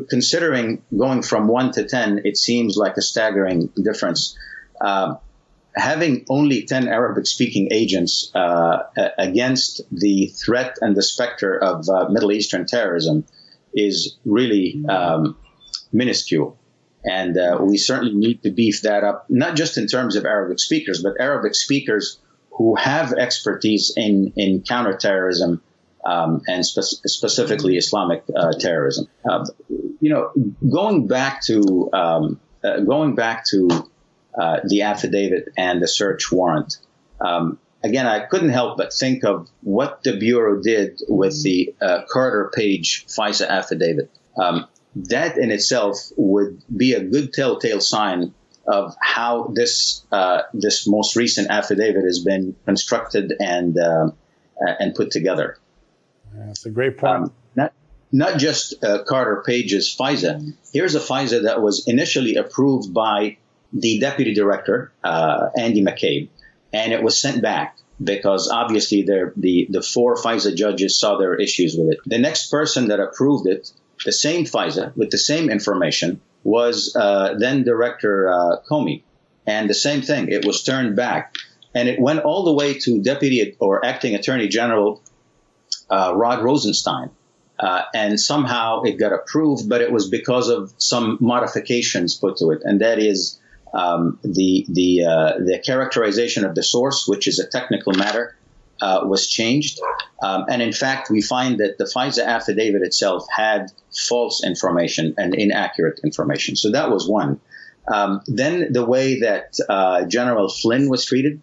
[0.08, 4.38] considering going from 1 to 10, it seems like a staggering difference.
[4.80, 5.16] Uh,
[5.74, 8.84] having only 10 Arabic speaking agents uh,
[9.18, 13.26] against the threat and the specter of uh, Middle Eastern terrorism
[13.74, 15.36] is really um,
[15.92, 16.56] minuscule.
[17.06, 20.58] And uh, we certainly need to beef that up, not just in terms of Arabic
[20.58, 22.18] speakers, but Arabic speakers
[22.50, 25.62] who have expertise in, in counterterrorism
[26.04, 29.06] um, and spe- specifically Islamic uh, terrorism.
[29.28, 29.46] Uh,
[30.00, 30.32] you know,
[30.68, 33.68] going back to um, uh, going back to
[34.38, 36.78] uh, the affidavit and the search warrant.
[37.20, 42.02] Um, again, I couldn't help but think of what the Bureau did with the uh,
[42.10, 44.10] Carter Page FISA affidavit.
[44.38, 44.66] Um,
[44.96, 48.34] that in itself would be a good telltale sign
[48.66, 54.10] of how this uh, this most recent affidavit has been constructed and uh,
[54.58, 55.58] and put together.
[56.34, 57.24] That's a great point.
[57.24, 57.72] Um, not
[58.10, 60.54] not just uh, Carter Page's FISA.
[60.72, 63.36] Here's a FISA that was initially approved by
[63.72, 66.28] the deputy director uh, Andy McCabe,
[66.72, 69.32] and it was sent back because obviously the
[69.68, 71.98] the four FISA judges saw their issues with it.
[72.06, 73.70] The next person that approved it
[74.06, 79.02] the same FISA with the same information was uh, then Director uh, Comey.
[79.46, 81.34] And the same thing, it was turned back.
[81.74, 85.02] And it went all the way to Deputy or Acting Attorney General
[85.90, 87.10] uh, Rod Rosenstein.
[87.58, 92.50] Uh, and somehow it got approved, but it was because of some modifications put to
[92.50, 92.60] it.
[92.62, 93.40] And that is
[93.74, 98.36] um, the, the, uh, the characterization of the source, which is a technical matter,
[98.80, 99.80] uh, was changed.
[100.22, 103.72] Um, and in fact, we find that the FISA affidavit itself had
[104.08, 106.56] false information and inaccurate information.
[106.56, 107.40] So that was one.
[107.92, 111.40] Um, then the way that uh, General Flynn was treated,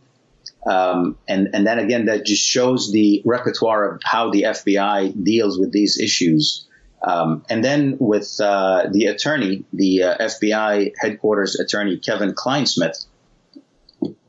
[0.65, 5.59] um, and, and then again, that just shows the repertoire of how the FBI deals
[5.59, 6.65] with these issues.
[7.05, 13.05] Um, and then with uh, the attorney, the uh, FBI headquarters attorney, Kevin Clinesmith,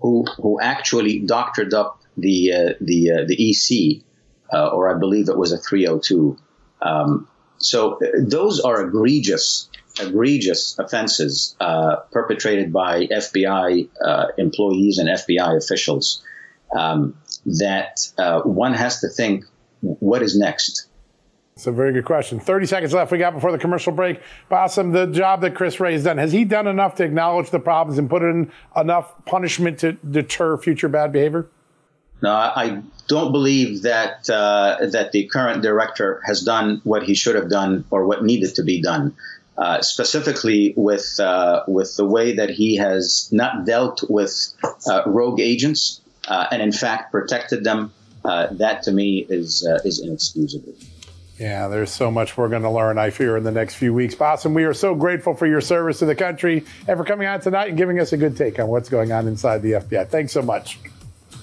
[0.01, 4.03] who, who actually doctored up the uh, the uh, the EC,
[4.53, 6.37] uh, or I believe it was a 302.
[6.83, 9.69] Um, so those are egregious,
[10.01, 11.57] egregious offenses
[12.13, 13.89] perpetrated by FBI
[14.37, 16.23] employees and FBI officials.
[16.77, 18.01] Um, that
[18.45, 19.45] one has to think,
[19.81, 20.89] what is next?
[21.57, 22.41] It's a very good question.
[22.41, 24.21] 30 seconds left we got before the commercial break.
[24.51, 27.61] Bassem, the job that Chris Wray has done, has he done enough to acknowledge the
[27.61, 31.49] problems and put in enough punishment to deter future bad behavior?
[32.25, 37.35] No, I don't believe that uh, that the current director has done what he should
[37.35, 39.15] have done or what needed to be done.
[39.59, 44.55] Uh, specifically with uh, with the way that he has not dealt with
[44.87, 47.93] uh, rogue agents uh, and in fact protected them,
[48.25, 50.73] that to me is is inexcusable.
[51.39, 54.15] Yeah, there's so much we're going to learn, I fear, in the next few weeks.
[54.15, 57.41] Bassem, we are so grateful for your service to the country and for coming on
[57.41, 60.09] tonight and giving us a good take on what's going on inside the FBI.
[60.09, 60.79] Thanks so much.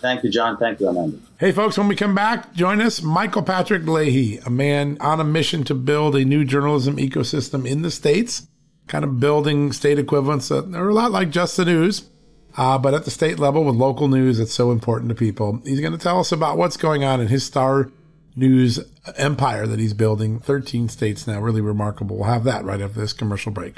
[0.02, 0.58] Thank you, John.
[0.58, 1.18] Thank you, Amanda.
[1.40, 5.24] Hey, folks, when we come back, join us, Michael Patrick Leahy, a man on a
[5.24, 8.48] mission to build a new journalism ecosystem in the States,
[8.88, 12.10] kind of building state equivalents that are a lot like Just the News,
[12.58, 15.62] uh, but at the state level with local news that's so important to people.
[15.64, 17.92] He's going to tell us about what's going on in his star
[18.36, 18.80] news
[19.18, 20.40] empire that he's building.
[20.40, 22.18] 13 states now, really remarkable.
[22.18, 23.78] We'll have that right after this commercial break.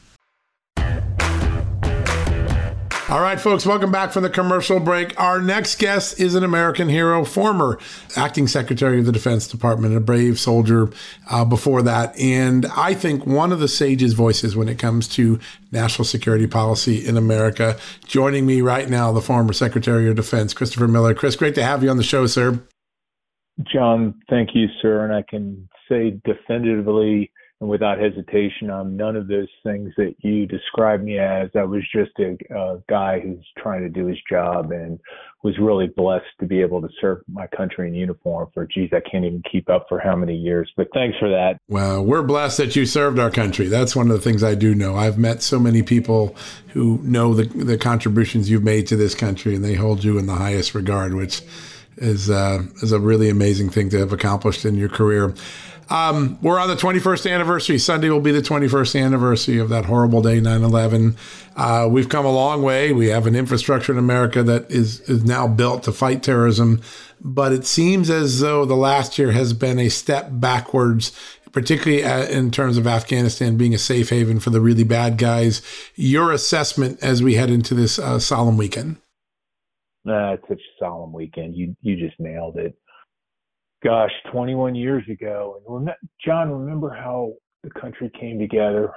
[3.11, 5.19] All right, folks, welcome back from the commercial break.
[5.19, 7.77] Our next guest is an American hero, former
[8.15, 10.89] acting secretary of the Defense Department, a brave soldier
[11.29, 12.17] uh, before that.
[12.17, 15.41] And I think one of the sage's voices when it comes to
[15.73, 17.77] national security policy in America.
[18.05, 21.13] Joining me right now, the former Secretary of Defense, Christopher Miller.
[21.13, 22.63] Chris, great to have you on the show, sir.
[23.73, 25.03] John, thank you, sir.
[25.03, 27.29] And I can say definitively
[27.61, 31.47] and without hesitation on none of those things that you described me as.
[31.55, 34.99] I was just a, a, guy who's trying to do his job and
[35.43, 38.99] was really blessed to be able to serve my country in uniform for, geez, I
[38.99, 40.71] can't even keep up for how many years.
[40.75, 41.59] But thanks for that.
[41.69, 43.67] Well, we're blessed that you served our country.
[43.67, 44.95] That's one of the things I do know.
[44.95, 46.35] I've met so many people
[46.69, 50.25] who know the, the contributions you've made to this country and they hold you in
[50.25, 51.43] the highest regard, which
[51.97, 55.35] is, uh, is a really amazing thing to have accomplished in your career.
[55.91, 57.77] Um, we're on the 21st anniversary.
[57.77, 61.17] Sunday will be the 21st anniversary of that horrible day, 9 11.
[61.57, 62.93] Uh, we've come a long way.
[62.93, 66.81] We have an infrastructure in America that is, is now built to fight terrorism.
[67.19, 71.11] But it seems as though the last year has been a step backwards,
[71.51, 75.61] particularly uh, in terms of Afghanistan being a safe haven for the really bad guys.
[75.95, 78.95] Your assessment as we head into this uh, solemn weekend?
[80.07, 81.53] Uh, it's such a solemn weekend.
[81.53, 82.75] You you just nailed it
[83.83, 85.61] gosh, 21 years ago.
[85.67, 88.91] And rem- John, remember how the country came together?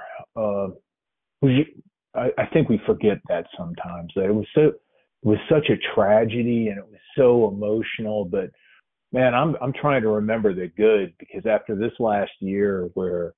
[1.41, 1.75] We,
[2.15, 4.11] I, I think we forget that sometimes.
[4.15, 4.75] That it was so, it
[5.23, 8.25] was such a tragedy, and it was so emotional.
[8.25, 8.51] But
[9.11, 13.33] man, I'm I'm trying to remember the good because after this last year, where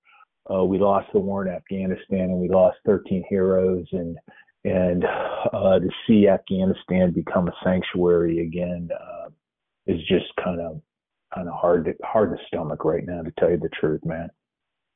[0.53, 4.17] uh, we lost the war in Afghanistan and we lost 13 heroes, and
[4.63, 5.05] and
[5.53, 9.29] uh, to see Afghanistan become a sanctuary again uh,
[9.87, 10.81] is just kind of
[11.33, 14.29] kind of hard hard to stomach right now, to tell you the truth, man.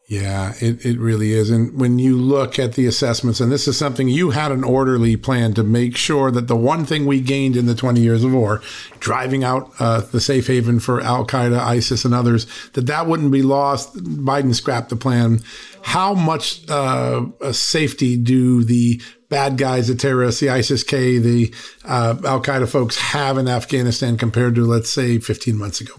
[0.08, 1.50] Yeah, it, it really is.
[1.50, 5.16] And when you look at the assessments, and this is something you had an orderly
[5.16, 8.34] plan to make sure that the one thing we gained in the 20 years of
[8.34, 8.62] war,
[9.00, 13.32] driving out uh, the safe haven for Al Qaeda, ISIS, and others, that that wouldn't
[13.32, 13.96] be lost.
[13.96, 15.40] Biden scrapped the plan.
[15.82, 21.54] How much uh, safety do the bad guys, the terrorists, the ISIS K, the
[21.86, 25.94] uh, Al Qaeda folks have in Afghanistan compared to, let's say, 15 months ago?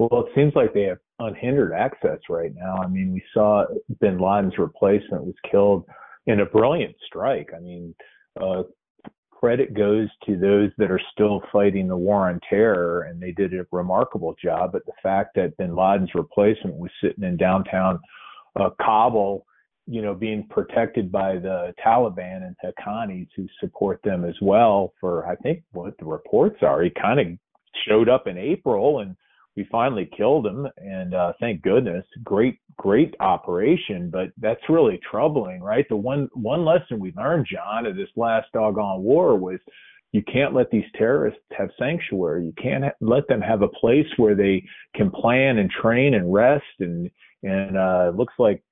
[0.00, 2.78] Well, it seems like they have unhindered access right now.
[2.82, 3.66] I mean, we saw
[4.00, 5.84] bin Laden's replacement was killed
[6.26, 7.50] in a brilliant strike.
[7.54, 7.94] I mean,
[8.40, 8.62] uh,
[9.30, 13.52] credit goes to those that are still fighting the war on terror, and they did
[13.52, 14.72] a remarkable job.
[14.72, 17.98] But the fact that bin Laden's replacement was sitting in downtown
[18.58, 19.44] uh, Kabul,
[19.86, 25.26] you know, being protected by the Taliban and Haqqanis who support them as well for,
[25.26, 26.82] I think, what the reports are.
[26.82, 27.26] He kind of
[27.86, 29.14] showed up in April and
[29.56, 35.62] we finally killed him and uh, thank goodness great great operation but that's really troubling
[35.62, 35.86] right?
[35.88, 39.58] The one one lesson we learned john of this last doggone war was
[40.12, 42.46] you can't let these terrorists have sanctuary.
[42.46, 46.32] You can't ha- let them have a place where they can plan and train and
[46.32, 47.10] rest and
[47.42, 48.62] and uh looks like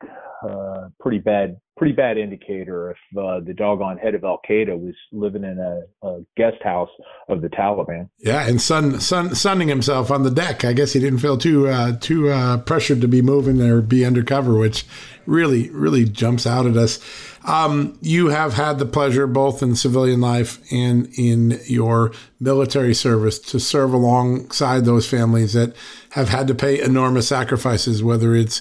[0.48, 4.94] uh pretty bad pretty bad indicator if uh, the doggone head of Al Qaeda was
[5.12, 6.90] living in a, a, guest house
[7.28, 8.08] of the Taliban.
[8.18, 10.64] Yeah, and sun, sun, sunning himself on the deck.
[10.64, 14.04] I guess he didn't feel too uh, too uh, pressured to be moving or be
[14.04, 14.84] undercover, which
[15.24, 16.98] really, really jumps out at us.
[17.44, 23.38] Um, you have had the pleasure, both in civilian life and in your military service,
[23.38, 25.74] to serve alongside those families that
[26.10, 28.60] have had to pay enormous sacrifices, whether it's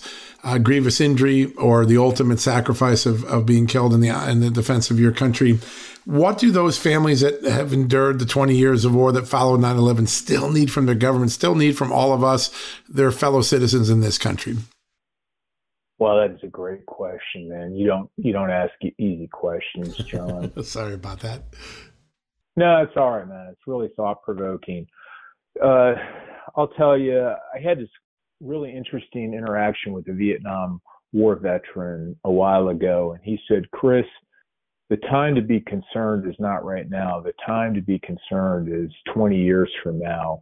[0.63, 4.91] grievous injury or the ultimate sacrifice of, of being killed in the in the defense
[4.91, 5.60] of your country.
[6.05, 9.76] What do those families that have endured the 20 years of war that followed 9
[9.76, 12.53] 11 still need from their government, still need from all of us,
[12.88, 14.55] their fellow citizens in this country?
[15.99, 17.76] Well, that is a great question, man.
[17.76, 20.51] You don't you don't ask easy questions, John.
[20.64, 21.41] Sorry about that.
[22.55, 23.47] No, it's all right, man.
[23.51, 24.88] It's really thought provoking.
[25.64, 25.93] Uh,
[26.55, 27.89] I'll tell you, I had this
[28.41, 30.82] really interesting interaction with a Vietnam
[31.14, 34.05] War veteran a while ago, and he said, "Chris,
[34.89, 37.20] the time to be concerned is not right now.
[37.20, 40.41] The time to be concerned is 20 years from now.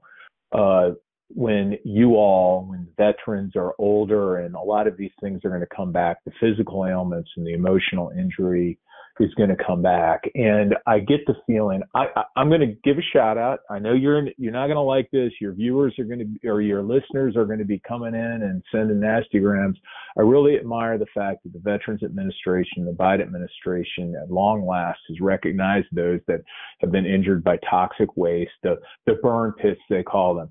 [0.51, 0.91] Uh,
[1.30, 5.61] when you all, when veterans are older and a lot of these things are going
[5.61, 8.78] to come back, the physical ailments and the emotional injury
[9.20, 10.24] is going to come back.
[10.36, 13.59] And I get the feeling I, I am going to give a shout out.
[13.70, 15.32] I know you're in, you're not going to like this.
[15.39, 18.63] Your viewers are going to or your listeners are going to be coming in and
[18.72, 19.78] sending nasty grams.
[20.18, 24.99] I really admire the fact that the Veterans Administration, the Biden administration, at long last
[25.09, 26.41] has recognized those that
[26.82, 30.49] have been injured by toxic waste, the the burn pits they call them.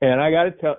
[0.00, 0.76] And I got to tell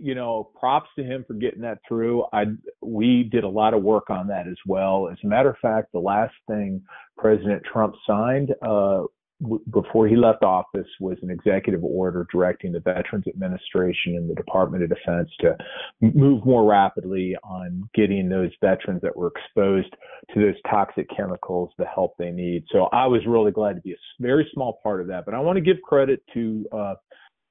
[0.00, 2.24] you know, props to him for getting that through.
[2.32, 2.44] I
[2.80, 5.08] we did a lot of work on that as well.
[5.10, 6.82] As a matter of fact, the last thing
[7.16, 9.02] President Trump signed uh,
[9.42, 14.34] w- before he left office was an executive order directing the Veterans Administration and the
[14.34, 15.56] Department of Defense to
[16.00, 19.94] move more rapidly on getting those veterans that were exposed
[20.32, 22.64] to those toxic chemicals the help they need.
[22.70, 25.24] So I was really glad to be a very small part of that.
[25.24, 26.94] But I want to give credit to uh,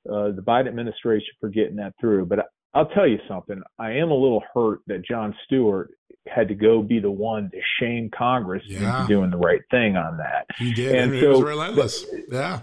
[0.09, 2.25] uh, the Biden administration for getting that through.
[2.25, 3.61] But I'll tell you something.
[3.79, 5.91] I am a little hurt that Jon Stewart
[6.27, 9.01] had to go be the one to shame Congress yeah.
[9.01, 10.45] into doing the right thing on that.
[10.57, 12.05] He did, and, and so, was relentless.
[12.31, 12.61] Yeah.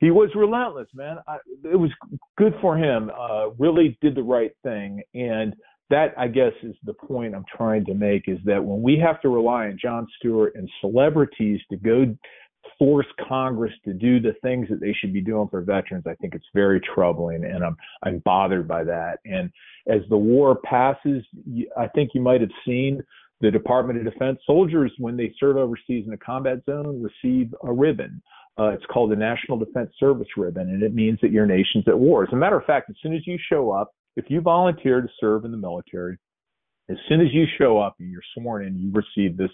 [0.00, 1.18] He was relentless, man.
[1.26, 1.90] I, it was
[2.36, 3.10] good for him.
[3.16, 5.54] Uh, really did the right thing, and
[5.90, 9.20] that I guess is the point I'm trying to make is that when we have
[9.22, 12.16] to rely on Jon Stewart and celebrities to go
[12.84, 16.34] force Congress to do the things that they should be doing for veterans, I think
[16.34, 19.20] it's very troubling, and I'm I'm bothered by that.
[19.24, 19.50] And
[19.88, 21.24] as the war passes,
[21.78, 23.02] I think you might have seen
[23.40, 27.72] the Department of Defense soldiers when they serve overseas in a combat zone receive a
[27.72, 28.20] ribbon.
[28.58, 31.98] Uh, it's called the National Defense Service Ribbon, and it means that your nation's at
[31.98, 32.22] war.
[32.24, 35.08] As a matter of fact, as soon as you show up, if you volunteer to
[35.18, 36.18] serve in the military,
[36.90, 39.50] as soon as you show up and you're sworn in, you receive this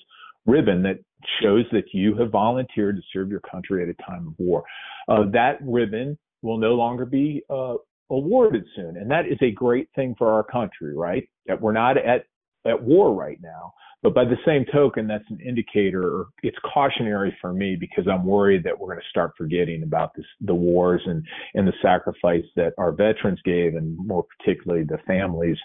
[0.51, 0.99] ribbon that
[1.43, 4.65] shows that you have volunteered to serve your country at a time of war.
[5.09, 7.75] Uh, that ribbon will no longer be uh,
[8.11, 11.29] awarded soon, and that is a great thing for our country, right?
[11.47, 12.25] That we're not at
[12.67, 13.73] at war right now.
[14.03, 16.25] But by the same token, that's an indicator.
[16.43, 20.25] It's cautionary for me because I'm worried that we're going to start forgetting about this,
[20.41, 21.25] the wars and
[21.55, 25.59] and the sacrifice that our veterans gave, and more particularly the families.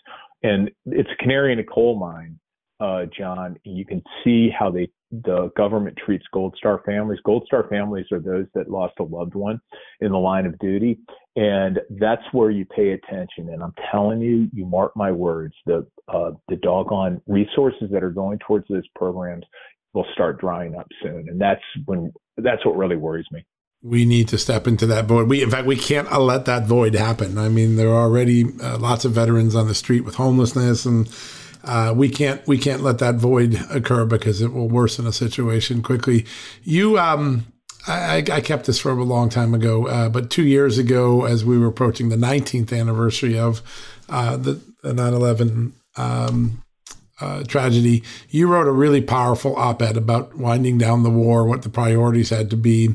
[0.44, 2.38] And it's a canary in a coal mine
[2.80, 7.20] uh, John, you can see how they the government treats Gold Star families.
[7.24, 9.62] Gold Star families are those that lost a loved one
[10.02, 11.00] in the line of duty,
[11.36, 13.50] and that's where you pay attention.
[13.50, 18.12] And I'm telling you, you mark my words, the uh, the doggone resources that are
[18.12, 19.46] going towards those programs
[19.94, 23.46] will start drying up soon, and that's when that's what really worries me.
[23.82, 25.30] We need to step into that void.
[25.30, 27.38] We, in fact, we can't let that void happen.
[27.38, 31.08] I mean, there are already uh, lots of veterans on the street with homelessness and
[31.66, 35.82] uh, we can't we can't let that void occur because it will worsen a situation
[35.82, 36.26] quickly.
[36.64, 37.48] You, um,
[37.88, 41.44] I, I, kept this from a long time ago, uh, but two years ago, as
[41.46, 43.62] we were approaching the 19th anniversary of
[44.10, 46.64] uh, the, the 9/11 um,
[47.20, 51.70] uh, tragedy, you wrote a really powerful op-ed about winding down the war, what the
[51.70, 52.90] priorities had to be,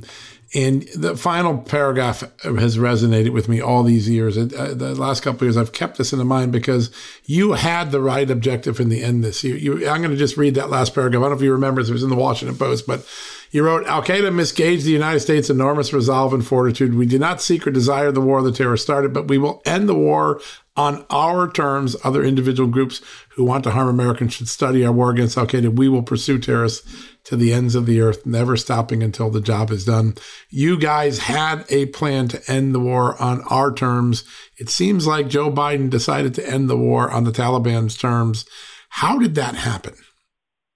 [0.52, 4.36] and the final paragraph has resonated with me all these years.
[4.36, 6.90] Uh, the last couple years, I've kept this in mind because
[7.24, 9.22] you had the right objective in the end.
[9.22, 11.20] This, you, I'm going to just read that last paragraph.
[11.20, 13.06] I don't know if you remember, it was in the Washington Post, but
[13.50, 16.94] you wrote, Al Qaeda misgauged the United States' enormous resolve and fortitude.
[16.94, 19.88] We do not seek or desire the war the terror started, but we will end
[19.88, 20.40] the war
[20.76, 21.96] on our terms.
[22.04, 25.76] Other individual groups who want to harm Americans should study our war against Al Qaeda.
[25.76, 26.88] We will pursue terrorists
[27.24, 30.14] to the ends of the earth, never stopping until the job is done.
[30.48, 34.24] You guys had a plan to end the war on our terms.
[34.58, 38.46] It seems like Joe Biden decided to end the war on the Taliban's terms.
[38.90, 39.94] How did that happen?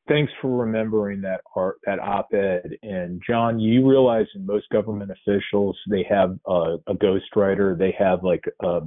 [0.09, 2.77] Thanks for remembering that art, that op-ed.
[2.83, 7.77] And John, you realize in most government officials, they have a, a ghostwriter.
[7.77, 8.81] They have like uh,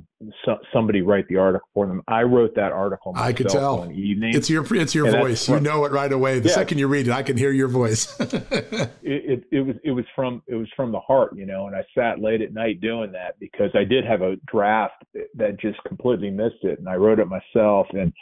[0.46, 2.02] so, somebody write the article for them.
[2.08, 3.14] I wrote that article.
[3.16, 3.80] I could tell.
[3.80, 4.36] One evening.
[4.36, 5.46] It's your it's your voice.
[5.46, 6.40] From, you know it right away.
[6.40, 6.56] The yeah.
[6.56, 8.20] second you read it, I can hear your voice.
[8.20, 11.68] it, it, it was it was from it was from the heart, you know.
[11.68, 15.04] And I sat late at night doing that because I did have a draft
[15.36, 17.88] that just completely missed it, and I wrote it myself.
[17.92, 18.14] And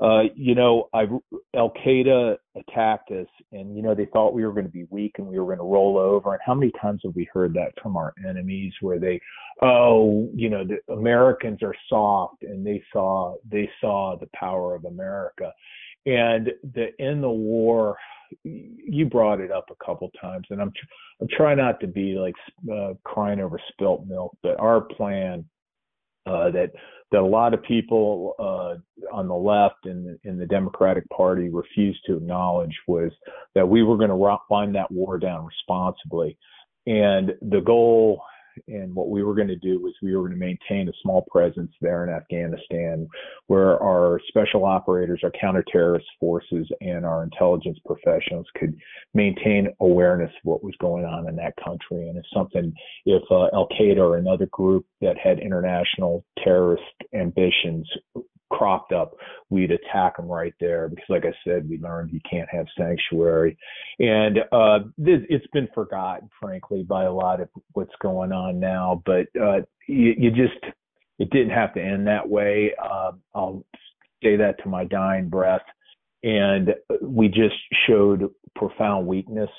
[0.00, 1.04] uh, you know, I
[1.54, 5.16] Al Qaeda attacked us and you know they thought we were going to be weak
[5.18, 6.32] and we were going to roll over.
[6.32, 9.20] And how many times have we heard that from our enemies where they
[9.62, 14.84] oh you know the americans are soft and they saw they saw the power of
[14.84, 15.52] america.
[16.06, 17.96] And the in the war
[18.42, 20.72] you brought it up a couple times and i'm
[21.20, 22.34] i'm trying not to be like
[22.72, 25.44] uh, crying over spilt milk but our plan
[26.26, 26.72] uh, that
[27.14, 28.74] that a lot of people uh,
[29.14, 33.12] on the left and in the Democratic Party refused to acknowledge was
[33.54, 34.16] that we were going to
[34.50, 36.36] wind that war down responsibly.
[36.88, 38.20] And the goal
[38.68, 41.22] and what we were going to do was we were going to maintain a small
[41.30, 43.08] presence there in Afghanistan
[43.46, 48.74] where our special operators, our counter-terrorist forces, and our intelligence professionals could
[49.12, 52.08] maintain awareness of what was going on in that country.
[52.08, 52.72] And if something,
[53.06, 56.82] if uh, Al Qaeda or another group that had international terrorist
[57.14, 57.88] ambitions
[58.54, 59.14] cropped up,
[59.50, 63.56] we'd attack them right there because, like I said, we learned you can't have sanctuary,
[63.98, 69.02] and uh, this, it's been forgotten, frankly, by a lot of what's going on now.
[69.04, 70.64] But uh, you, you just
[71.18, 72.72] it didn't have to end that way.
[72.82, 73.64] Uh, I'll
[74.22, 75.62] say that to my dying breath,
[76.22, 79.50] and we just showed profound weakness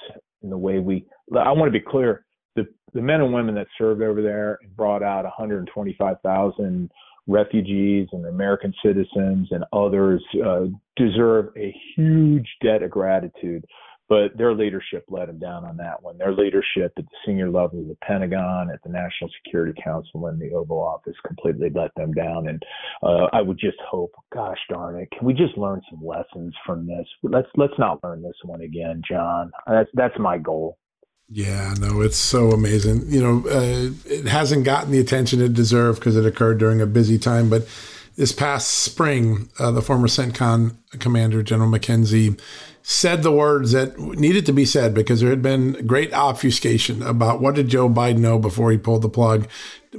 [0.41, 1.05] in the way we.
[1.35, 2.25] I want to be clear.
[2.55, 6.89] The, the men and women that served over there and brought out 125,000
[7.27, 10.65] refugees and American citizens and others uh,
[10.95, 13.65] deserve a huge debt of gratitude.
[14.07, 16.19] But their leadership let them down on that one.
[16.19, 20.39] Their leadership at the senior level of the Pentagon, at the National Security Council, and
[20.39, 22.47] the Oval Office completely let them down.
[22.47, 22.61] And
[23.01, 26.85] uh, I would just hope, gosh darn it, can we just learn some lessons from
[26.85, 27.07] this?
[27.23, 29.51] Let's let's not learn this one again, John.
[29.65, 30.77] That's that's my goal.
[31.27, 33.03] Yeah, no, it's so amazing.
[33.07, 36.85] You know, uh, it hasn't gotten the attention it deserved because it occurred during a
[36.85, 37.49] busy time.
[37.49, 37.67] But
[38.15, 42.39] this past spring, uh, the former CENTCOM commander, General McKenzie,
[42.83, 47.41] said the words that needed to be said because there had been great obfuscation about
[47.41, 49.47] what did Joe Biden know before he pulled the plug.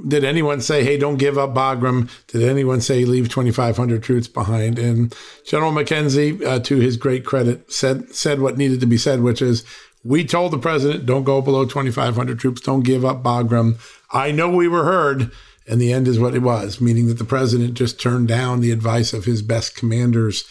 [0.07, 2.09] Did anyone say, hey, don't give up Bagram?
[2.27, 4.79] Did anyone say leave 2,500 troops behind?
[4.79, 5.13] And
[5.45, 9.41] General McKenzie, uh, to his great credit, said said what needed to be said, which
[9.41, 9.65] is
[10.07, 13.77] we told the president, don't go below 2,500 troops, don't give up Bagram.
[14.11, 15.31] I know we were heard.
[15.69, 18.71] And the end is what it was, meaning that the president just turned down the
[18.71, 20.45] advice of his best commanders.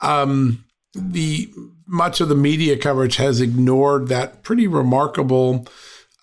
[0.00, 1.52] Um, the
[1.86, 5.66] much of the media coverage has ignored that pretty remarkable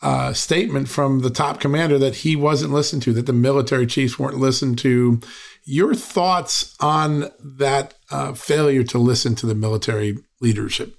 [0.02, 4.18] uh, statement from the top commander that he wasn't listened to, that the military chiefs
[4.18, 5.20] weren't listened to.
[5.64, 10.98] Your thoughts on that uh, failure to listen to the military leadership?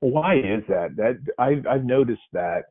[0.00, 0.96] Why is that?
[0.96, 2.64] That I've I've noticed that,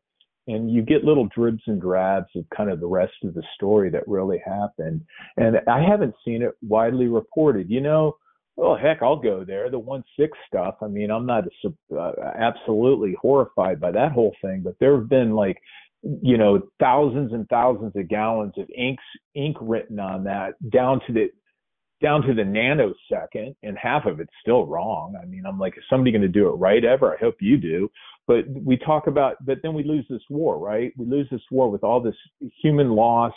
[0.48, 3.90] and you get little dribs and drabs of kind of the rest of the story
[3.90, 5.02] that really happened,
[5.38, 7.70] and I haven't seen it widely reported.
[7.70, 8.18] You know,
[8.58, 9.70] well, heck, I'll go there.
[9.70, 10.76] The one six stuff.
[10.82, 15.08] I mean, I'm not a, uh, absolutely horrified by that whole thing, but there have
[15.08, 15.58] been like,
[16.24, 19.04] you know, thousands and thousands of gallons of inks
[19.36, 21.30] ink written on that down to the
[22.02, 25.16] down to the nanosecond, and half of it's still wrong.
[25.22, 27.14] I mean, I'm like, is somebody going to do it right ever?
[27.14, 27.90] I hope you do.
[28.28, 30.94] But we talk about, but then we lose this war, right?
[30.98, 32.16] We lose this war with all this
[32.62, 33.34] human loss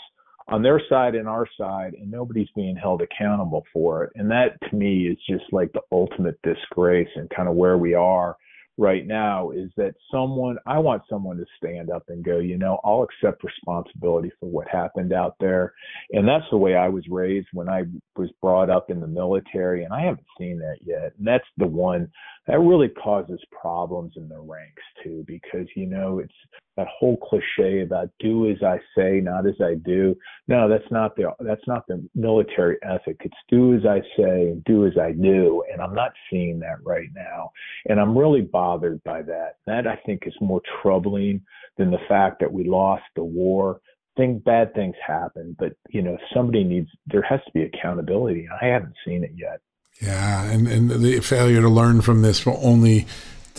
[0.48, 4.12] on their side and our side, and nobody's being held accountable for it.
[4.16, 7.94] And that to me is just like the ultimate disgrace and kind of where we
[7.94, 8.36] are
[8.78, 12.80] right now is that someone I want someone to stand up and go, you know,
[12.84, 15.74] I'll accept responsibility for what happened out there.
[16.12, 17.84] And that's the way I was raised when I
[18.16, 21.12] was brought up in the military and I haven't seen that yet.
[21.18, 22.10] And that's the one
[22.46, 26.32] that really causes problems in the ranks too because you know it's
[26.80, 30.16] that whole cliche about do as I say, not as I do.
[30.48, 33.20] No, that's not the that's not the military ethic.
[33.22, 36.82] It's do as I say and do as I do, and I'm not seeing that
[36.82, 37.52] right now,
[37.86, 39.56] and I'm really bothered by that.
[39.66, 41.42] That I think is more troubling
[41.76, 43.80] than the fact that we lost the war.
[44.16, 46.88] Think bad things happen, but you know somebody needs.
[47.06, 48.48] There has to be accountability.
[48.50, 49.60] I haven't seen it yet.
[50.00, 53.06] Yeah, and and the failure to learn from this will only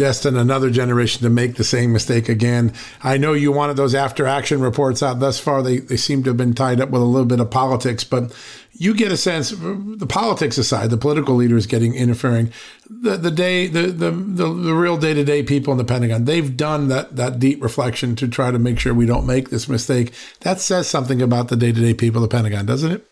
[0.01, 2.73] destined another generation to make the same mistake again.
[3.03, 5.19] I know you wanted those after action reports out.
[5.19, 7.51] Thus far, they, they seem to have been tied up with a little bit of
[7.51, 8.33] politics, but
[8.71, 12.51] you get a sense, the politics aside, the political leaders getting interfering,
[12.89, 16.25] the, the day, the, the, the, the real day to day people in the Pentagon,
[16.25, 19.69] they've done that, that deep reflection to try to make sure we don't make this
[19.69, 20.13] mistake.
[20.39, 23.05] That says something about the day to day people of the Pentagon, doesn't it?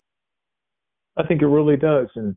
[1.16, 2.08] I think it really does.
[2.16, 2.34] And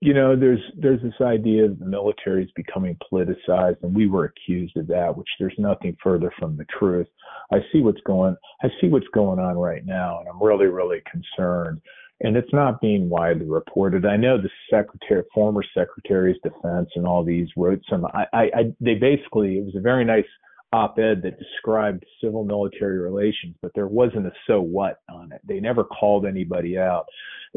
[0.00, 4.24] you know, there's there's this idea that the military is becoming politicized, and we were
[4.24, 7.06] accused of that, which there's nothing further from the truth.
[7.52, 11.02] I see what's going I see what's going on right now, and I'm really really
[11.10, 11.80] concerned.
[12.20, 14.04] And it's not being widely reported.
[14.04, 18.06] I know the secretary, former secretaries of defense, and all these wrote some.
[18.06, 20.26] I, I, I they basically it was a very nice
[20.72, 25.40] op-ed that described civil military relations, but there wasn't a so what on it.
[25.46, 27.06] They never called anybody out.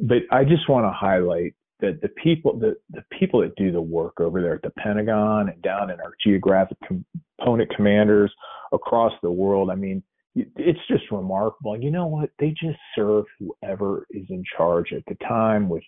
[0.02, 3.82] But I just want to highlight the, the people the, the people that do the
[3.82, 8.32] work over there at the Pentagon and down in our geographic component commanders
[8.72, 9.70] across the world.
[9.70, 10.04] I mean,
[10.66, 11.80] it's just remarkable.
[11.80, 12.30] You know what?
[12.40, 15.84] They just serve whoever is in charge at the time with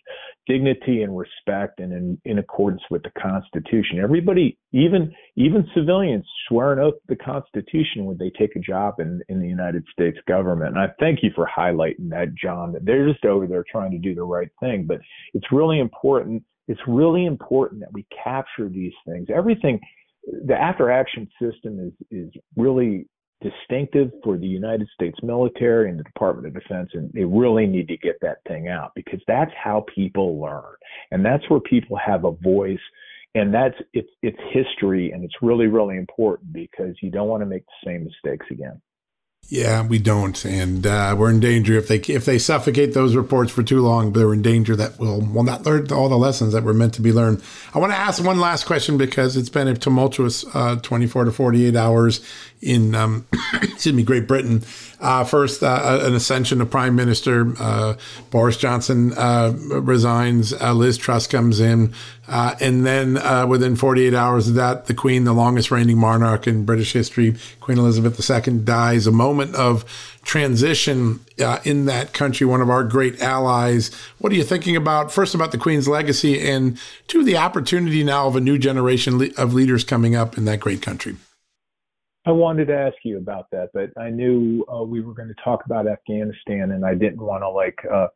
[0.46, 4.00] dignity and respect and in, in accordance with the Constitution.
[4.02, 8.94] Everybody, even even civilians, swear an oath to the Constitution when they take a job
[8.98, 10.76] in, in the United States government.
[10.76, 13.98] And I thank you for highlighting that, John, that they're just over there trying to
[13.98, 14.86] do the right thing.
[14.86, 14.98] But
[15.32, 16.42] it's really important.
[16.68, 19.28] It's really important that we capture these things.
[19.34, 19.80] Everything
[20.46, 23.06] the after action system is is really
[23.44, 27.86] distinctive for the United States military and the Department of Defense, and they really need
[27.88, 30.74] to get that thing out because that's how people learn,
[31.10, 32.78] and that's where people have a voice,
[33.34, 37.46] and that's it's it's history, and it's really really important because you don't want to
[37.46, 38.80] make the same mistakes again.
[39.48, 43.52] Yeah, we don't, and uh, we're in danger if they if they suffocate those reports
[43.52, 44.12] for too long.
[44.12, 47.02] They're in danger that we'll will not learn all the lessons that were meant to
[47.02, 47.42] be learned.
[47.74, 51.32] I want to ask one last question because it's been a tumultuous uh, 24 to
[51.32, 52.26] 48 hours
[52.64, 53.26] in um,
[53.62, 54.62] excuse me Great Britain.
[55.00, 57.94] Uh, first, uh, an ascension of Prime Minister uh,
[58.30, 60.58] Boris Johnson uh, resigns.
[60.62, 61.92] Liz Truss comes in,
[62.26, 66.94] and then within 48 hours of that, the Queen, the longest reigning monarch in British
[66.94, 69.06] history, Queen Elizabeth II, dies.
[69.06, 69.84] A moment of
[70.24, 73.92] transition uh, in that country, one of our great allies.
[74.18, 78.26] What are you thinking about, first, about the Queen's legacy, and two, the opportunity now
[78.26, 81.16] of a new generation of leaders coming up in that great country?
[82.26, 85.42] I wanted to ask you about that, but I knew uh, we were going to
[85.44, 88.06] talk about Afghanistan, and I didn't want to like uh,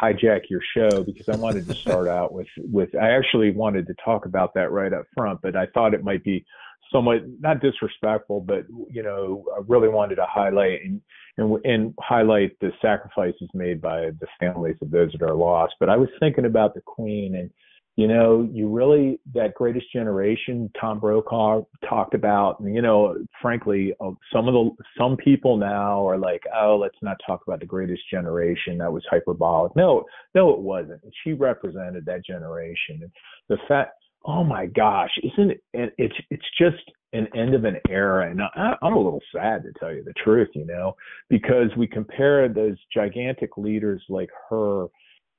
[0.00, 2.94] hijack your show because I wanted to start out with with.
[2.96, 6.24] I actually wanted to talk about that right up front, but I thought it might
[6.24, 6.44] be
[6.92, 11.00] somewhat not disrespectful, but you know, I really wanted to highlight and
[11.38, 15.74] and, and highlight the sacrifices made by the families of those that are lost.
[15.78, 17.50] But I was thinking about the Queen and
[17.96, 23.94] you know, you really that greatest generation Tom Brokaw talked about, and you know, frankly,
[24.00, 27.66] uh, some of the some people now are like, oh, let's not talk about the
[27.66, 28.78] greatest generation.
[28.78, 29.76] That was hyperbolic.
[29.76, 31.02] No, no, it wasn't.
[31.22, 33.10] She represented that generation, and
[33.48, 33.92] the fact,
[34.24, 35.94] oh my gosh, isn't it?
[35.98, 36.82] It's it's just
[37.12, 40.14] an end of an era, and I, I'm a little sad to tell you the
[40.24, 40.96] truth, you know,
[41.28, 44.86] because we compare those gigantic leaders like her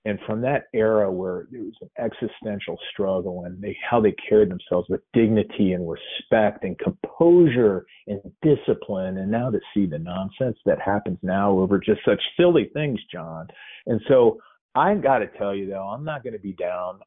[0.06, 4.50] and from that era where there was an existential struggle and they how they carried
[4.50, 10.58] themselves with dignity and respect and composure and discipline and now to see the nonsense
[10.66, 13.48] that happens now over just such silly things john.
[13.86, 14.40] And so
[14.76, 17.00] i got to tell you though i'm not going to be down.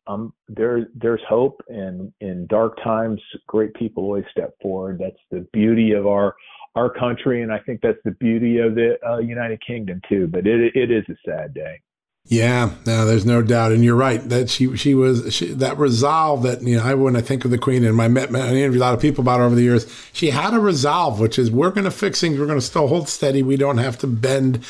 [0.49, 5.01] There there's hope and in dark times great people always step forward.
[5.01, 6.35] That's the beauty of our
[6.77, 10.27] our country and i think that's the beauty of the uh, united kingdom too.
[10.29, 11.81] But it it is a sad day
[12.29, 16.43] yeah, no, there's no doubt, and you're right that she she was she, that resolve
[16.43, 18.83] that you know I when I think of the Queen and I met I interviewed
[18.83, 19.87] a lot of people about her over the years.
[20.13, 22.37] She had a resolve, which is we're going to fix things.
[22.37, 23.45] We're going to still hold steady.
[23.45, 24.65] We don't have to bend.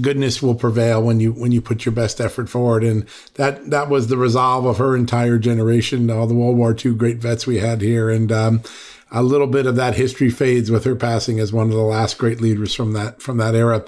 [0.00, 3.90] Goodness will prevail when you when you put your best effort forward, and that that
[3.90, 6.10] was the resolve of her entire generation.
[6.10, 8.62] All the World War II great vets we had here, and um,
[9.10, 12.16] a little bit of that history fades with her passing as one of the last
[12.16, 13.84] great leaders from that from that era.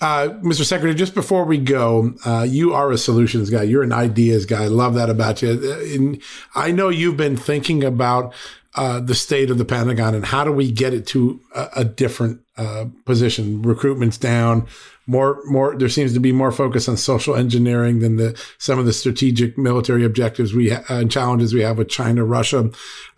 [0.00, 0.64] Uh, Mr.
[0.64, 3.62] Secretary, just before we go, uh, you are a solutions guy.
[3.62, 4.64] You're an ideas guy.
[4.64, 5.50] I love that about you.
[5.94, 6.20] And
[6.54, 8.34] I know you've been thinking about
[8.74, 11.84] uh, the state of the Pentagon and how do we get it to a, a
[11.84, 13.62] different uh, position?
[13.62, 14.66] Recruitment's down
[15.06, 18.86] more more there seems to be more focus on social engineering than the some of
[18.86, 22.70] the strategic military objectives we ha- and challenges we have with China, Russia.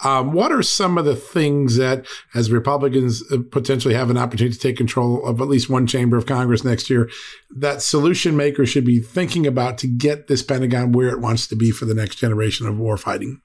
[0.05, 4.55] Um, what are some of the things that, as Republicans uh, potentially have an opportunity
[4.55, 7.09] to take control of at least one chamber of Congress next year,
[7.51, 11.57] that solution makers should be thinking about to get this Pentagon where it wants to
[11.57, 13.41] be for the next generation of war fighting?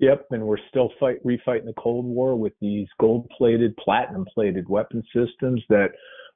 [0.00, 5.62] Yep, and we're still fight refighting the Cold War with these gold-plated, platinum-plated weapon systems
[5.68, 5.90] that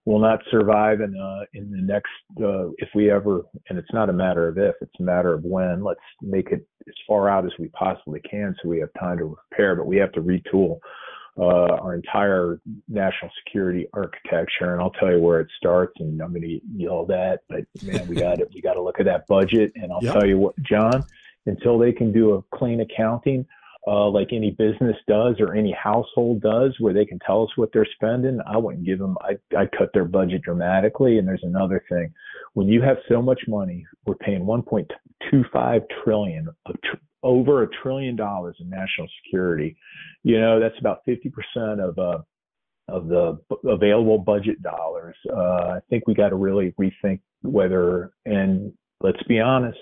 [0.07, 2.11] will not survive in uh, in the next
[2.43, 3.43] uh, if we ever.
[3.69, 5.83] And it's not a matter of if; it's a matter of when.
[5.83, 9.37] Let's make it as far out as we possibly can, so we have time to
[9.51, 9.75] repair.
[9.77, 10.79] But we have to retool
[11.39, 14.73] uh, our entire national security architecture.
[14.73, 15.95] And I'll tell you where it starts.
[15.99, 18.51] And I'm going to yell that, but man, we got it.
[18.55, 19.73] We got to look at that budget.
[19.75, 20.15] And I'll yep.
[20.15, 21.05] tell you what, John
[21.47, 23.47] until they can do a clean accounting,
[23.87, 27.71] uh, like any business does or any household does, where they can tell us what
[27.73, 29.17] they're spending, I wouldn't give them.
[29.21, 31.19] I I cut their budget dramatically.
[31.19, 32.13] And there's another thing:
[32.55, 36.77] when you have so much money, we're paying 1.25 trillion of
[37.23, 39.77] over a trillion dollars in national security.
[40.23, 42.19] You know, that's about 50% of uh,
[42.89, 45.17] of the available budget dollars.
[45.31, 49.79] Uh, I think we got to really rethink whether, and let's be honest,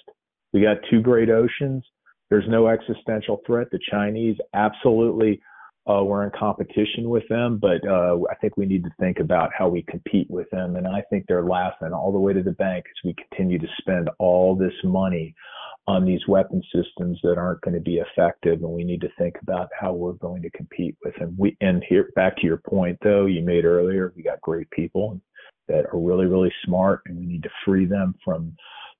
[0.53, 1.85] we got two great oceans.
[2.33, 3.69] There's no existential threat.
[3.71, 5.43] The Chinese absolutely
[5.87, 9.51] uh, we're in competition with them, but uh, I think we need to think about
[9.55, 10.77] how we compete with them.
[10.77, 13.67] And I think they're laughing all the way to the bank as we continue to
[13.77, 15.35] spend all this money
[15.87, 18.63] on these weapon systems that aren't going to be effective.
[18.63, 21.35] And we need to think about how we're going to compete with them.
[21.37, 25.21] We and here back to your point though you made earlier, we got great people
[25.69, 28.55] that are really really smart, and we need to free them from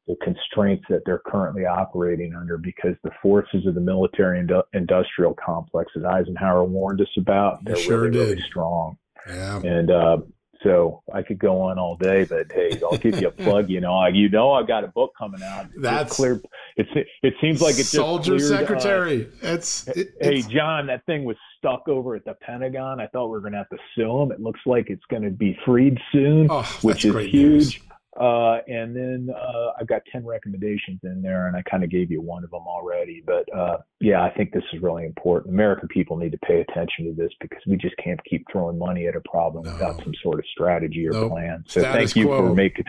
[0.07, 5.35] the constraints that they're currently operating under because the forces of the military and industrial
[5.35, 8.97] complex that Eisenhower warned us about, they're sure really, really strong.
[9.29, 9.61] Yeah.
[9.63, 10.19] And uh,
[10.63, 13.69] so I could go on all day, but hey, I'll give you a plug.
[13.69, 15.67] You know, I, you know, I've got a book coming out.
[15.77, 16.43] That's it's clear.
[16.77, 16.91] It's
[17.23, 19.27] it seems like it's soldier cleared, secretary.
[19.43, 23.01] Uh, it's it, hey it's, John, that thing was stuck over at the Pentagon.
[23.01, 24.33] I thought we were going to have to sue him.
[24.33, 27.33] It looks like it's going to be freed soon, oh, which is huge.
[27.33, 27.79] News.
[28.21, 32.11] Uh, and then uh, I've got 10 recommendations in there, and I kind of gave
[32.11, 33.23] you one of them already.
[33.25, 35.55] But uh, yeah, I think this is really important.
[35.55, 39.07] American people need to pay attention to this because we just can't keep throwing money
[39.07, 39.73] at a problem no.
[39.73, 41.31] without some sort of strategy or nope.
[41.31, 41.65] plan.
[41.67, 42.49] So Status thank you quo.
[42.49, 42.85] for making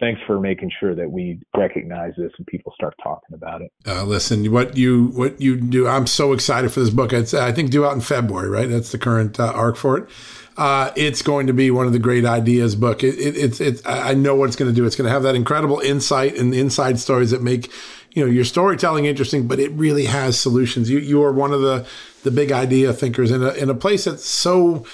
[0.00, 3.72] thanks for making sure that we recognize this and people start talking about it.
[3.86, 7.12] Uh, listen, what you what you do, I'm so excited for this book.
[7.12, 8.68] It's I think due out in February, right?
[8.68, 10.08] That's the current uh, arc for it.
[10.58, 13.04] Uh, it's going to be one of the great ideas book.
[13.04, 14.84] It, it, it's it's I know what it's going to do.
[14.84, 17.70] It's going to have that incredible insight and inside stories that make
[18.10, 20.90] you know your storytelling interesting, but it really has solutions.
[20.90, 21.86] You you are one of the
[22.24, 24.84] the big idea thinkers in a in a place that's so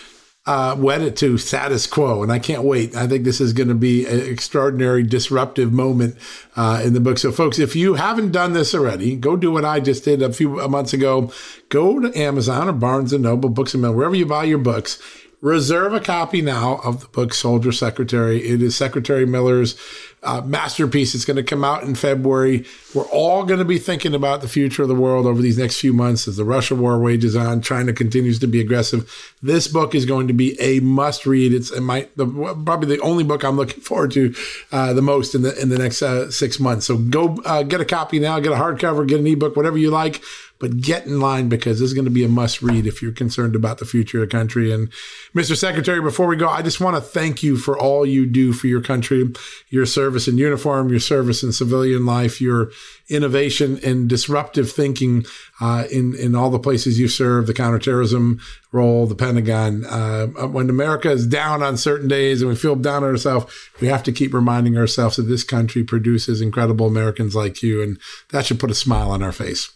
[0.44, 2.94] uh, wedded to status quo, and I can't wait.
[2.94, 6.16] I think this is going to be an extraordinary disruptive moment
[6.56, 7.16] uh, in the book.
[7.16, 10.30] So, folks, if you haven't done this already, go do what I just did a
[10.30, 11.32] few months ago.
[11.70, 15.00] Go to Amazon or Barnes and Noble, Books and Mill, wherever you buy your books
[15.44, 18.42] Reserve a copy now of the book Soldier Secretary.
[18.42, 19.78] It is Secretary Miller's
[20.22, 21.14] uh, masterpiece.
[21.14, 22.64] It's going to come out in February.
[22.94, 25.78] We're all going to be thinking about the future of the world over these next
[25.78, 27.60] few months as the Russia war wages on.
[27.60, 29.34] China continues to be aggressive.
[29.42, 31.52] This book is going to be a must read.
[31.52, 34.34] It's my, the, probably the only book I'm looking forward to
[34.72, 36.86] uh, the most in the in the next uh, six months.
[36.86, 38.40] So go uh, get a copy now.
[38.40, 39.06] Get a hardcover.
[39.06, 39.56] Get an ebook.
[39.56, 40.22] Whatever you like
[40.64, 43.12] but get in line because this is going to be a must read if you're
[43.12, 44.72] concerned about the future of the country.
[44.72, 44.90] And
[45.34, 45.54] Mr.
[45.54, 48.66] Secretary, before we go, I just want to thank you for all you do for
[48.66, 49.30] your country,
[49.68, 52.70] your service in uniform, your service in civilian life, your
[53.10, 55.26] innovation and disruptive thinking
[55.60, 58.40] uh, in in all the places you serve, the counterterrorism
[58.72, 59.84] role, the Pentagon.
[59.84, 63.88] Uh, when America is down on certain days and we feel down on ourselves, we
[63.88, 67.98] have to keep reminding ourselves that this country produces incredible Americans like you, and
[68.30, 69.70] that should put a smile on our face.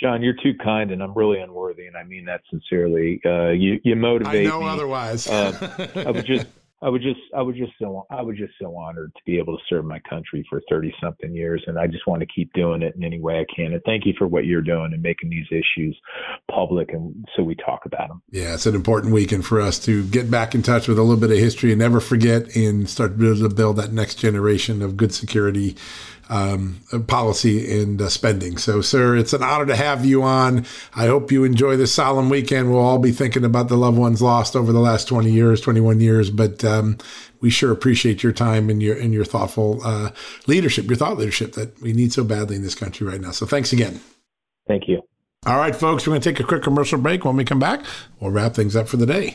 [0.00, 3.20] John, you're too kind, and I'm really unworthy, and I mean that sincerely.
[3.24, 4.68] Uh, you you motivate I know me.
[4.68, 5.28] otherwise.
[5.28, 6.46] uh, I was just
[6.80, 9.56] I was just I was just so I was just so honored to be able
[9.56, 12.82] to serve my country for 30 something years and I just want to keep doing
[12.82, 15.30] it in any way I can and thank you for what you're doing and making
[15.30, 15.98] these issues
[16.50, 18.22] public and so we talk about them.
[18.30, 21.20] Yeah, it's an important weekend for us to get back in touch with a little
[21.20, 25.12] bit of history and never forget and start to build that next generation of good
[25.12, 25.76] security
[26.28, 28.58] um, policy and uh, spending.
[28.58, 30.66] So, sir, it's an honor to have you on.
[30.94, 32.70] I hope you enjoy this solemn weekend.
[32.70, 36.00] We'll all be thinking about the loved ones lost over the last 20 years, 21
[36.00, 36.98] years, but um,
[37.40, 40.10] we sure appreciate your time and your and your thoughtful uh,
[40.46, 43.30] leadership, your thought leadership that we need so badly in this country right now.
[43.30, 44.00] So, thanks again.
[44.66, 45.02] Thank you.
[45.46, 47.24] All right, folks, we're going to take a quick commercial break.
[47.24, 47.84] When we come back,
[48.20, 49.34] we'll wrap things up for the day.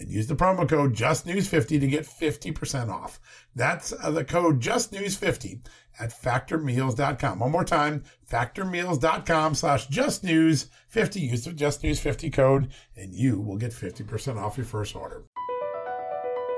[0.00, 3.20] and use the promo code justnews50 to get 50% off.
[3.54, 5.60] That's uh, the code justnews50
[5.98, 7.38] at factormeals.com.
[7.38, 11.20] One more time, factormeals.com slash justnews50.
[11.20, 15.24] Use the justnews50 code and you will get 50% off your first order.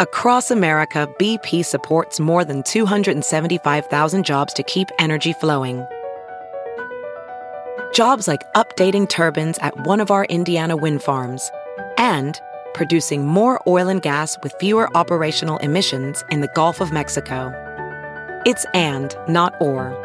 [0.01, 5.85] Across America, BP supports more than 275,000 jobs to keep energy flowing.
[7.93, 11.51] Jobs like updating turbines at one of our Indiana wind farms
[11.99, 12.41] and
[12.75, 17.53] producing more oil and gas with fewer operational emissions in the Gulf of Mexico.
[18.45, 19.97] It's and, not or.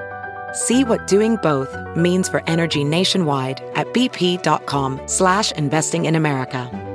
[0.53, 6.88] See what doing both means for energy nationwide at bp.com slash investing in America.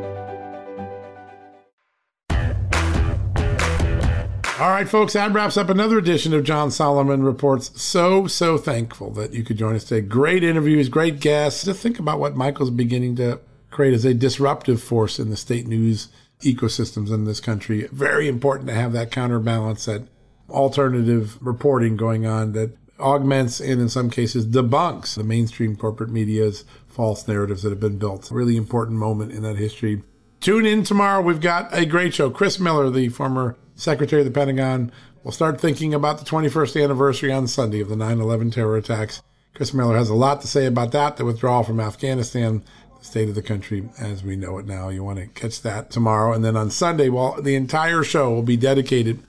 [4.62, 7.82] All right, folks, that wraps up another edition of John Solomon Reports.
[7.82, 10.06] So, so thankful that you could join us today.
[10.06, 11.64] Great interviews, great guests.
[11.64, 13.40] Just think about what Michael's beginning to
[13.72, 16.08] create as a disruptive force in the state news
[16.42, 17.88] ecosystems in this country.
[17.90, 20.06] Very important to have that counterbalance, that
[20.50, 26.64] alternative reporting going on that augments and in some cases debunks the mainstream corporate media's
[26.86, 28.30] false narratives that have been built.
[28.30, 30.02] Really important moment in that history.
[30.40, 31.22] Tune in tomorrow.
[31.22, 32.30] We've got a great show.
[32.30, 34.92] Chris Miller, the former Secretary of the Pentagon,
[35.22, 39.22] will start thinking about the 21st anniversary on Sunday of the 9 11 terror attacks.
[39.54, 42.64] Chris Miller has a lot to say about that, the withdrawal from Afghanistan,
[43.02, 44.88] state of the country as we know it now.
[44.88, 46.32] You want to catch that tomorrow.
[46.32, 49.22] And then on Sunday, well, the entire show will be dedicated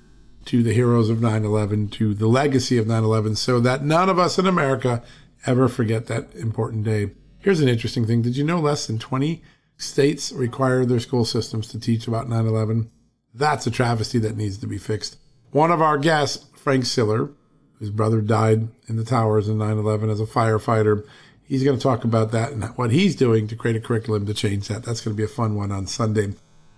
[0.46, 4.10] to the heroes of 9 11, to the legacy of 9 11, so that none
[4.10, 5.02] of us in America
[5.46, 7.12] ever forget that important day.
[7.40, 8.22] Here's an interesting thing.
[8.22, 9.42] Did you know less than 20
[9.78, 12.92] states require their school systems to teach about 9 11?
[13.34, 15.18] That's a travesty that needs to be fixed.
[15.52, 17.32] One of our guests, Frank Siller,
[17.80, 21.06] whose brother died in the towers in 9 11 as a firefighter,
[21.48, 24.34] he's going to talk about that and what he's doing to create a curriculum to
[24.34, 24.84] change that.
[24.84, 26.34] That's going to be a fun one on Sunday.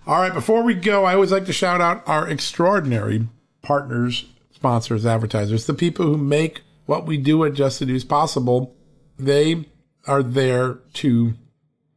[0.07, 3.27] All right, before we go, I always like to shout out our extraordinary
[3.61, 8.75] partners, sponsors, advertisers, the people who make what we do at Just the News possible.
[9.17, 9.65] They
[10.05, 11.33] are there to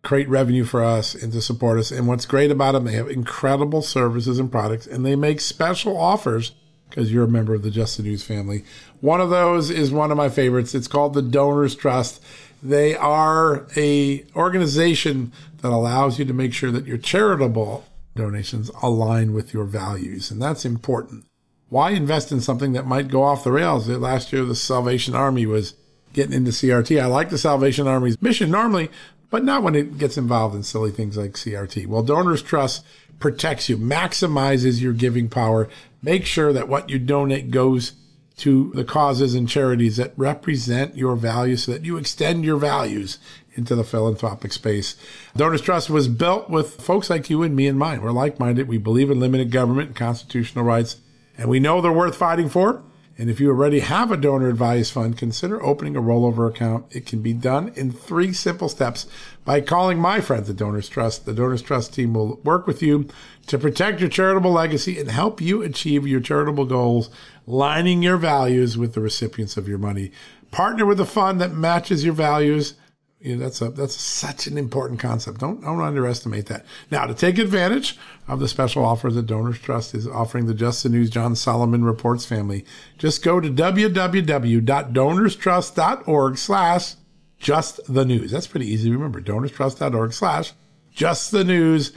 [0.03, 1.91] create revenue for us and to support us.
[1.91, 5.99] And what's great about them, they have incredible services and products, and they make special
[5.99, 6.53] offers
[6.89, 8.64] because you're a member of the Just the News family.
[9.01, 10.75] One of those is one of my favorites.
[10.75, 12.23] It's called the Donors Trust.
[12.62, 15.32] They are a organization
[15.62, 17.84] that allows you to make sure that your charitable
[18.14, 21.24] donations align with your values, and that's important.
[21.68, 23.88] Why invest in something that might go off the rails?
[23.88, 25.74] Last year, the Salvation Army was
[26.12, 27.00] getting into CRT.
[27.00, 28.90] I like the Salvation Army's mission normally,
[29.30, 31.86] but not when it gets involved in silly things like CRT.
[31.86, 32.84] Well, Donors Trust
[33.18, 35.68] protects you, maximizes your giving power,
[36.02, 37.92] make sure that what you donate goes
[38.39, 43.18] to the causes and charities that represent your values so that you extend your values
[43.55, 44.97] into the philanthropic space.
[45.36, 48.03] Donors Trust was built with folks like you and me in mind.
[48.03, 48.68] We're like minded.
[48.68, 50.99] We believe in limited government and constitutional rights,
[51.36, 52.82] and we know they're worth fighting for.
[53.20, 56.86] And if you already have a donor advised fund, consider opening a rollover account.
[56.93, 59.09] It can be done in three simple steps
[59.45, 61.26] by calling my friends at Donors Trust.
[61.26, 63.09] The Donors Trust team will work with you
[63.49, 67.11] to protect your charitable legacy and help you achieve your charitable goals,
[67.49, 70.11] lining your values with the recipients of your money.
[70.51, 72.74] Partner with a fund that matches your values
[73.20, 75.40] you know, that's a that's such an important concept.
[75.40, 76.64] Don't don't underestimate that.
[76.90, 80.84] Now, to take advantage of the special offer that Donors Trust is offering the Just
[80.84, 82.64] the News John Solomon Reports family,
[82.96, 86.94] just go to www.donorstrust.org slash
[87.38, 88.30] just the news.
[88.30, 89.20] That's pretty easy to remember.
[89.20, 90.53] Donorstrust.org slash
[90.92, 91.90] just the news.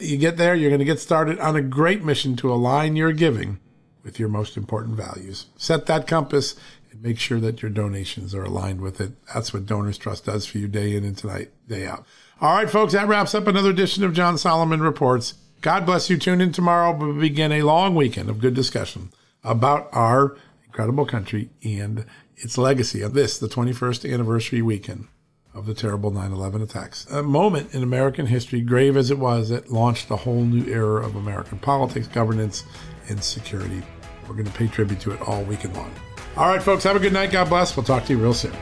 [0.00, 3.12] You get there, you're going to get started on a great mission to align your
[3.12, 3.58] giving
[4.02, 5.46] with your most important values.
[5.56, 6.56] Set that compass
[6.90, 9.12] and make sure that your donations are aligned with it.
[9.32, 12.04] That's what Donors Trust does for you day in and tonight, day out.
[12.40, 15.34] All right, folks, that wraps up another edition of John Solomon Reports.
[15.60, 16.18] God bless you.
[16.18, 16.92] Tune in tomorrow.
[16.92, 19.10] We begin a long weekend of good discussion
[19.44, 20.36] about our
[20.66, 22.04] incredible country and
[22.36, 25.06] its legacy of this, the 21st anniversary weekend
[25.54, 27.06] of the terrible 9 11 attacks.
[27.10, 31.04] A moment in American history, grave as it was, that launched a whole new era
[31.04, 32.64] of American politics, governance,
[33.08, 33.82] and security.
[34.28, 35.92] We're going to pay tribute to it all weekend long.
[36.36, 37.30] All right, folks, have a good night.
[37.30, 37.76] God bless.
[37.76, 38.54] We'll talk to you real soon.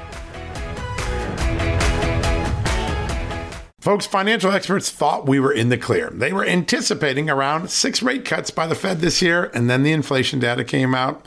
[3.81, 6.11] Folks, financial experts thought we were in the clear.
[6.11, 9.93] They were anticipating around six rate cuts by the Fed this year, and then the
[9.93, 11.27] inflation data came out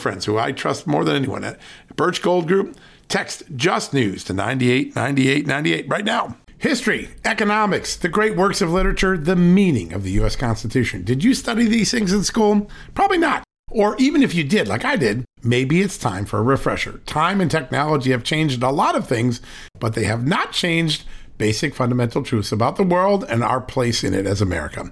[0.01, 1.59] friends who I trust more than anyone at
[1.95, 2.75] Birch Gold Group,
[3.07, 6.37] text Just News to 989898 right now.
[6.57, 10.35] History, economics, the great works of literature, the meaning of the U.S.
[10.35, 11.03] Constitution.
[11.03, 12.69] Did you study these things in school?
[12.93, 13.43] Probably not.
[13.71, 16.99] Or even if you did, like I did, maybe it's time for a refresher.
[17.05, 19.41] Time and technology have changed a lot of things,
[19.79, 21.03] but they have not changed
[21.37, 24.91] basic fundamental truths about the world and our place in it as America.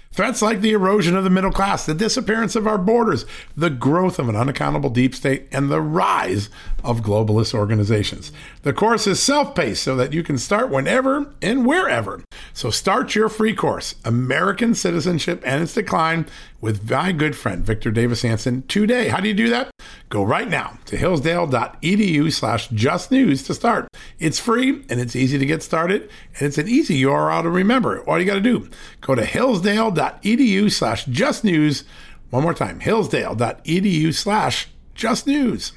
[0.13, 4.19] Threats like the erosion of the middle class, the disappearance of our borders, the growth
[4.19, 6.49] of an unaccountable deep state, and the rise
[6.83, 8.33] of globalist organizations.
[8.63, 12.21] The course is self paced so that you can start whenever and wherever.
[12.53, 16.25] So start your free course, American Citizenship and Its Decline,
[16.59, 19.07] with my good friend Victor Davis Hanson today.
[19.07, 19.71] How do you do that?
[20.11, 23.87] Go right now to hillsdale.edu slash justnews to start.
[24.19, 28.01] It's free and it's easy to get started, and it's an easy URL to remember.
[28.01, 31.85] All you got to do, go to hillsdale.edu slash justnews.
[32.29, 35.71] One more time, hillsdale.edu slash justnews.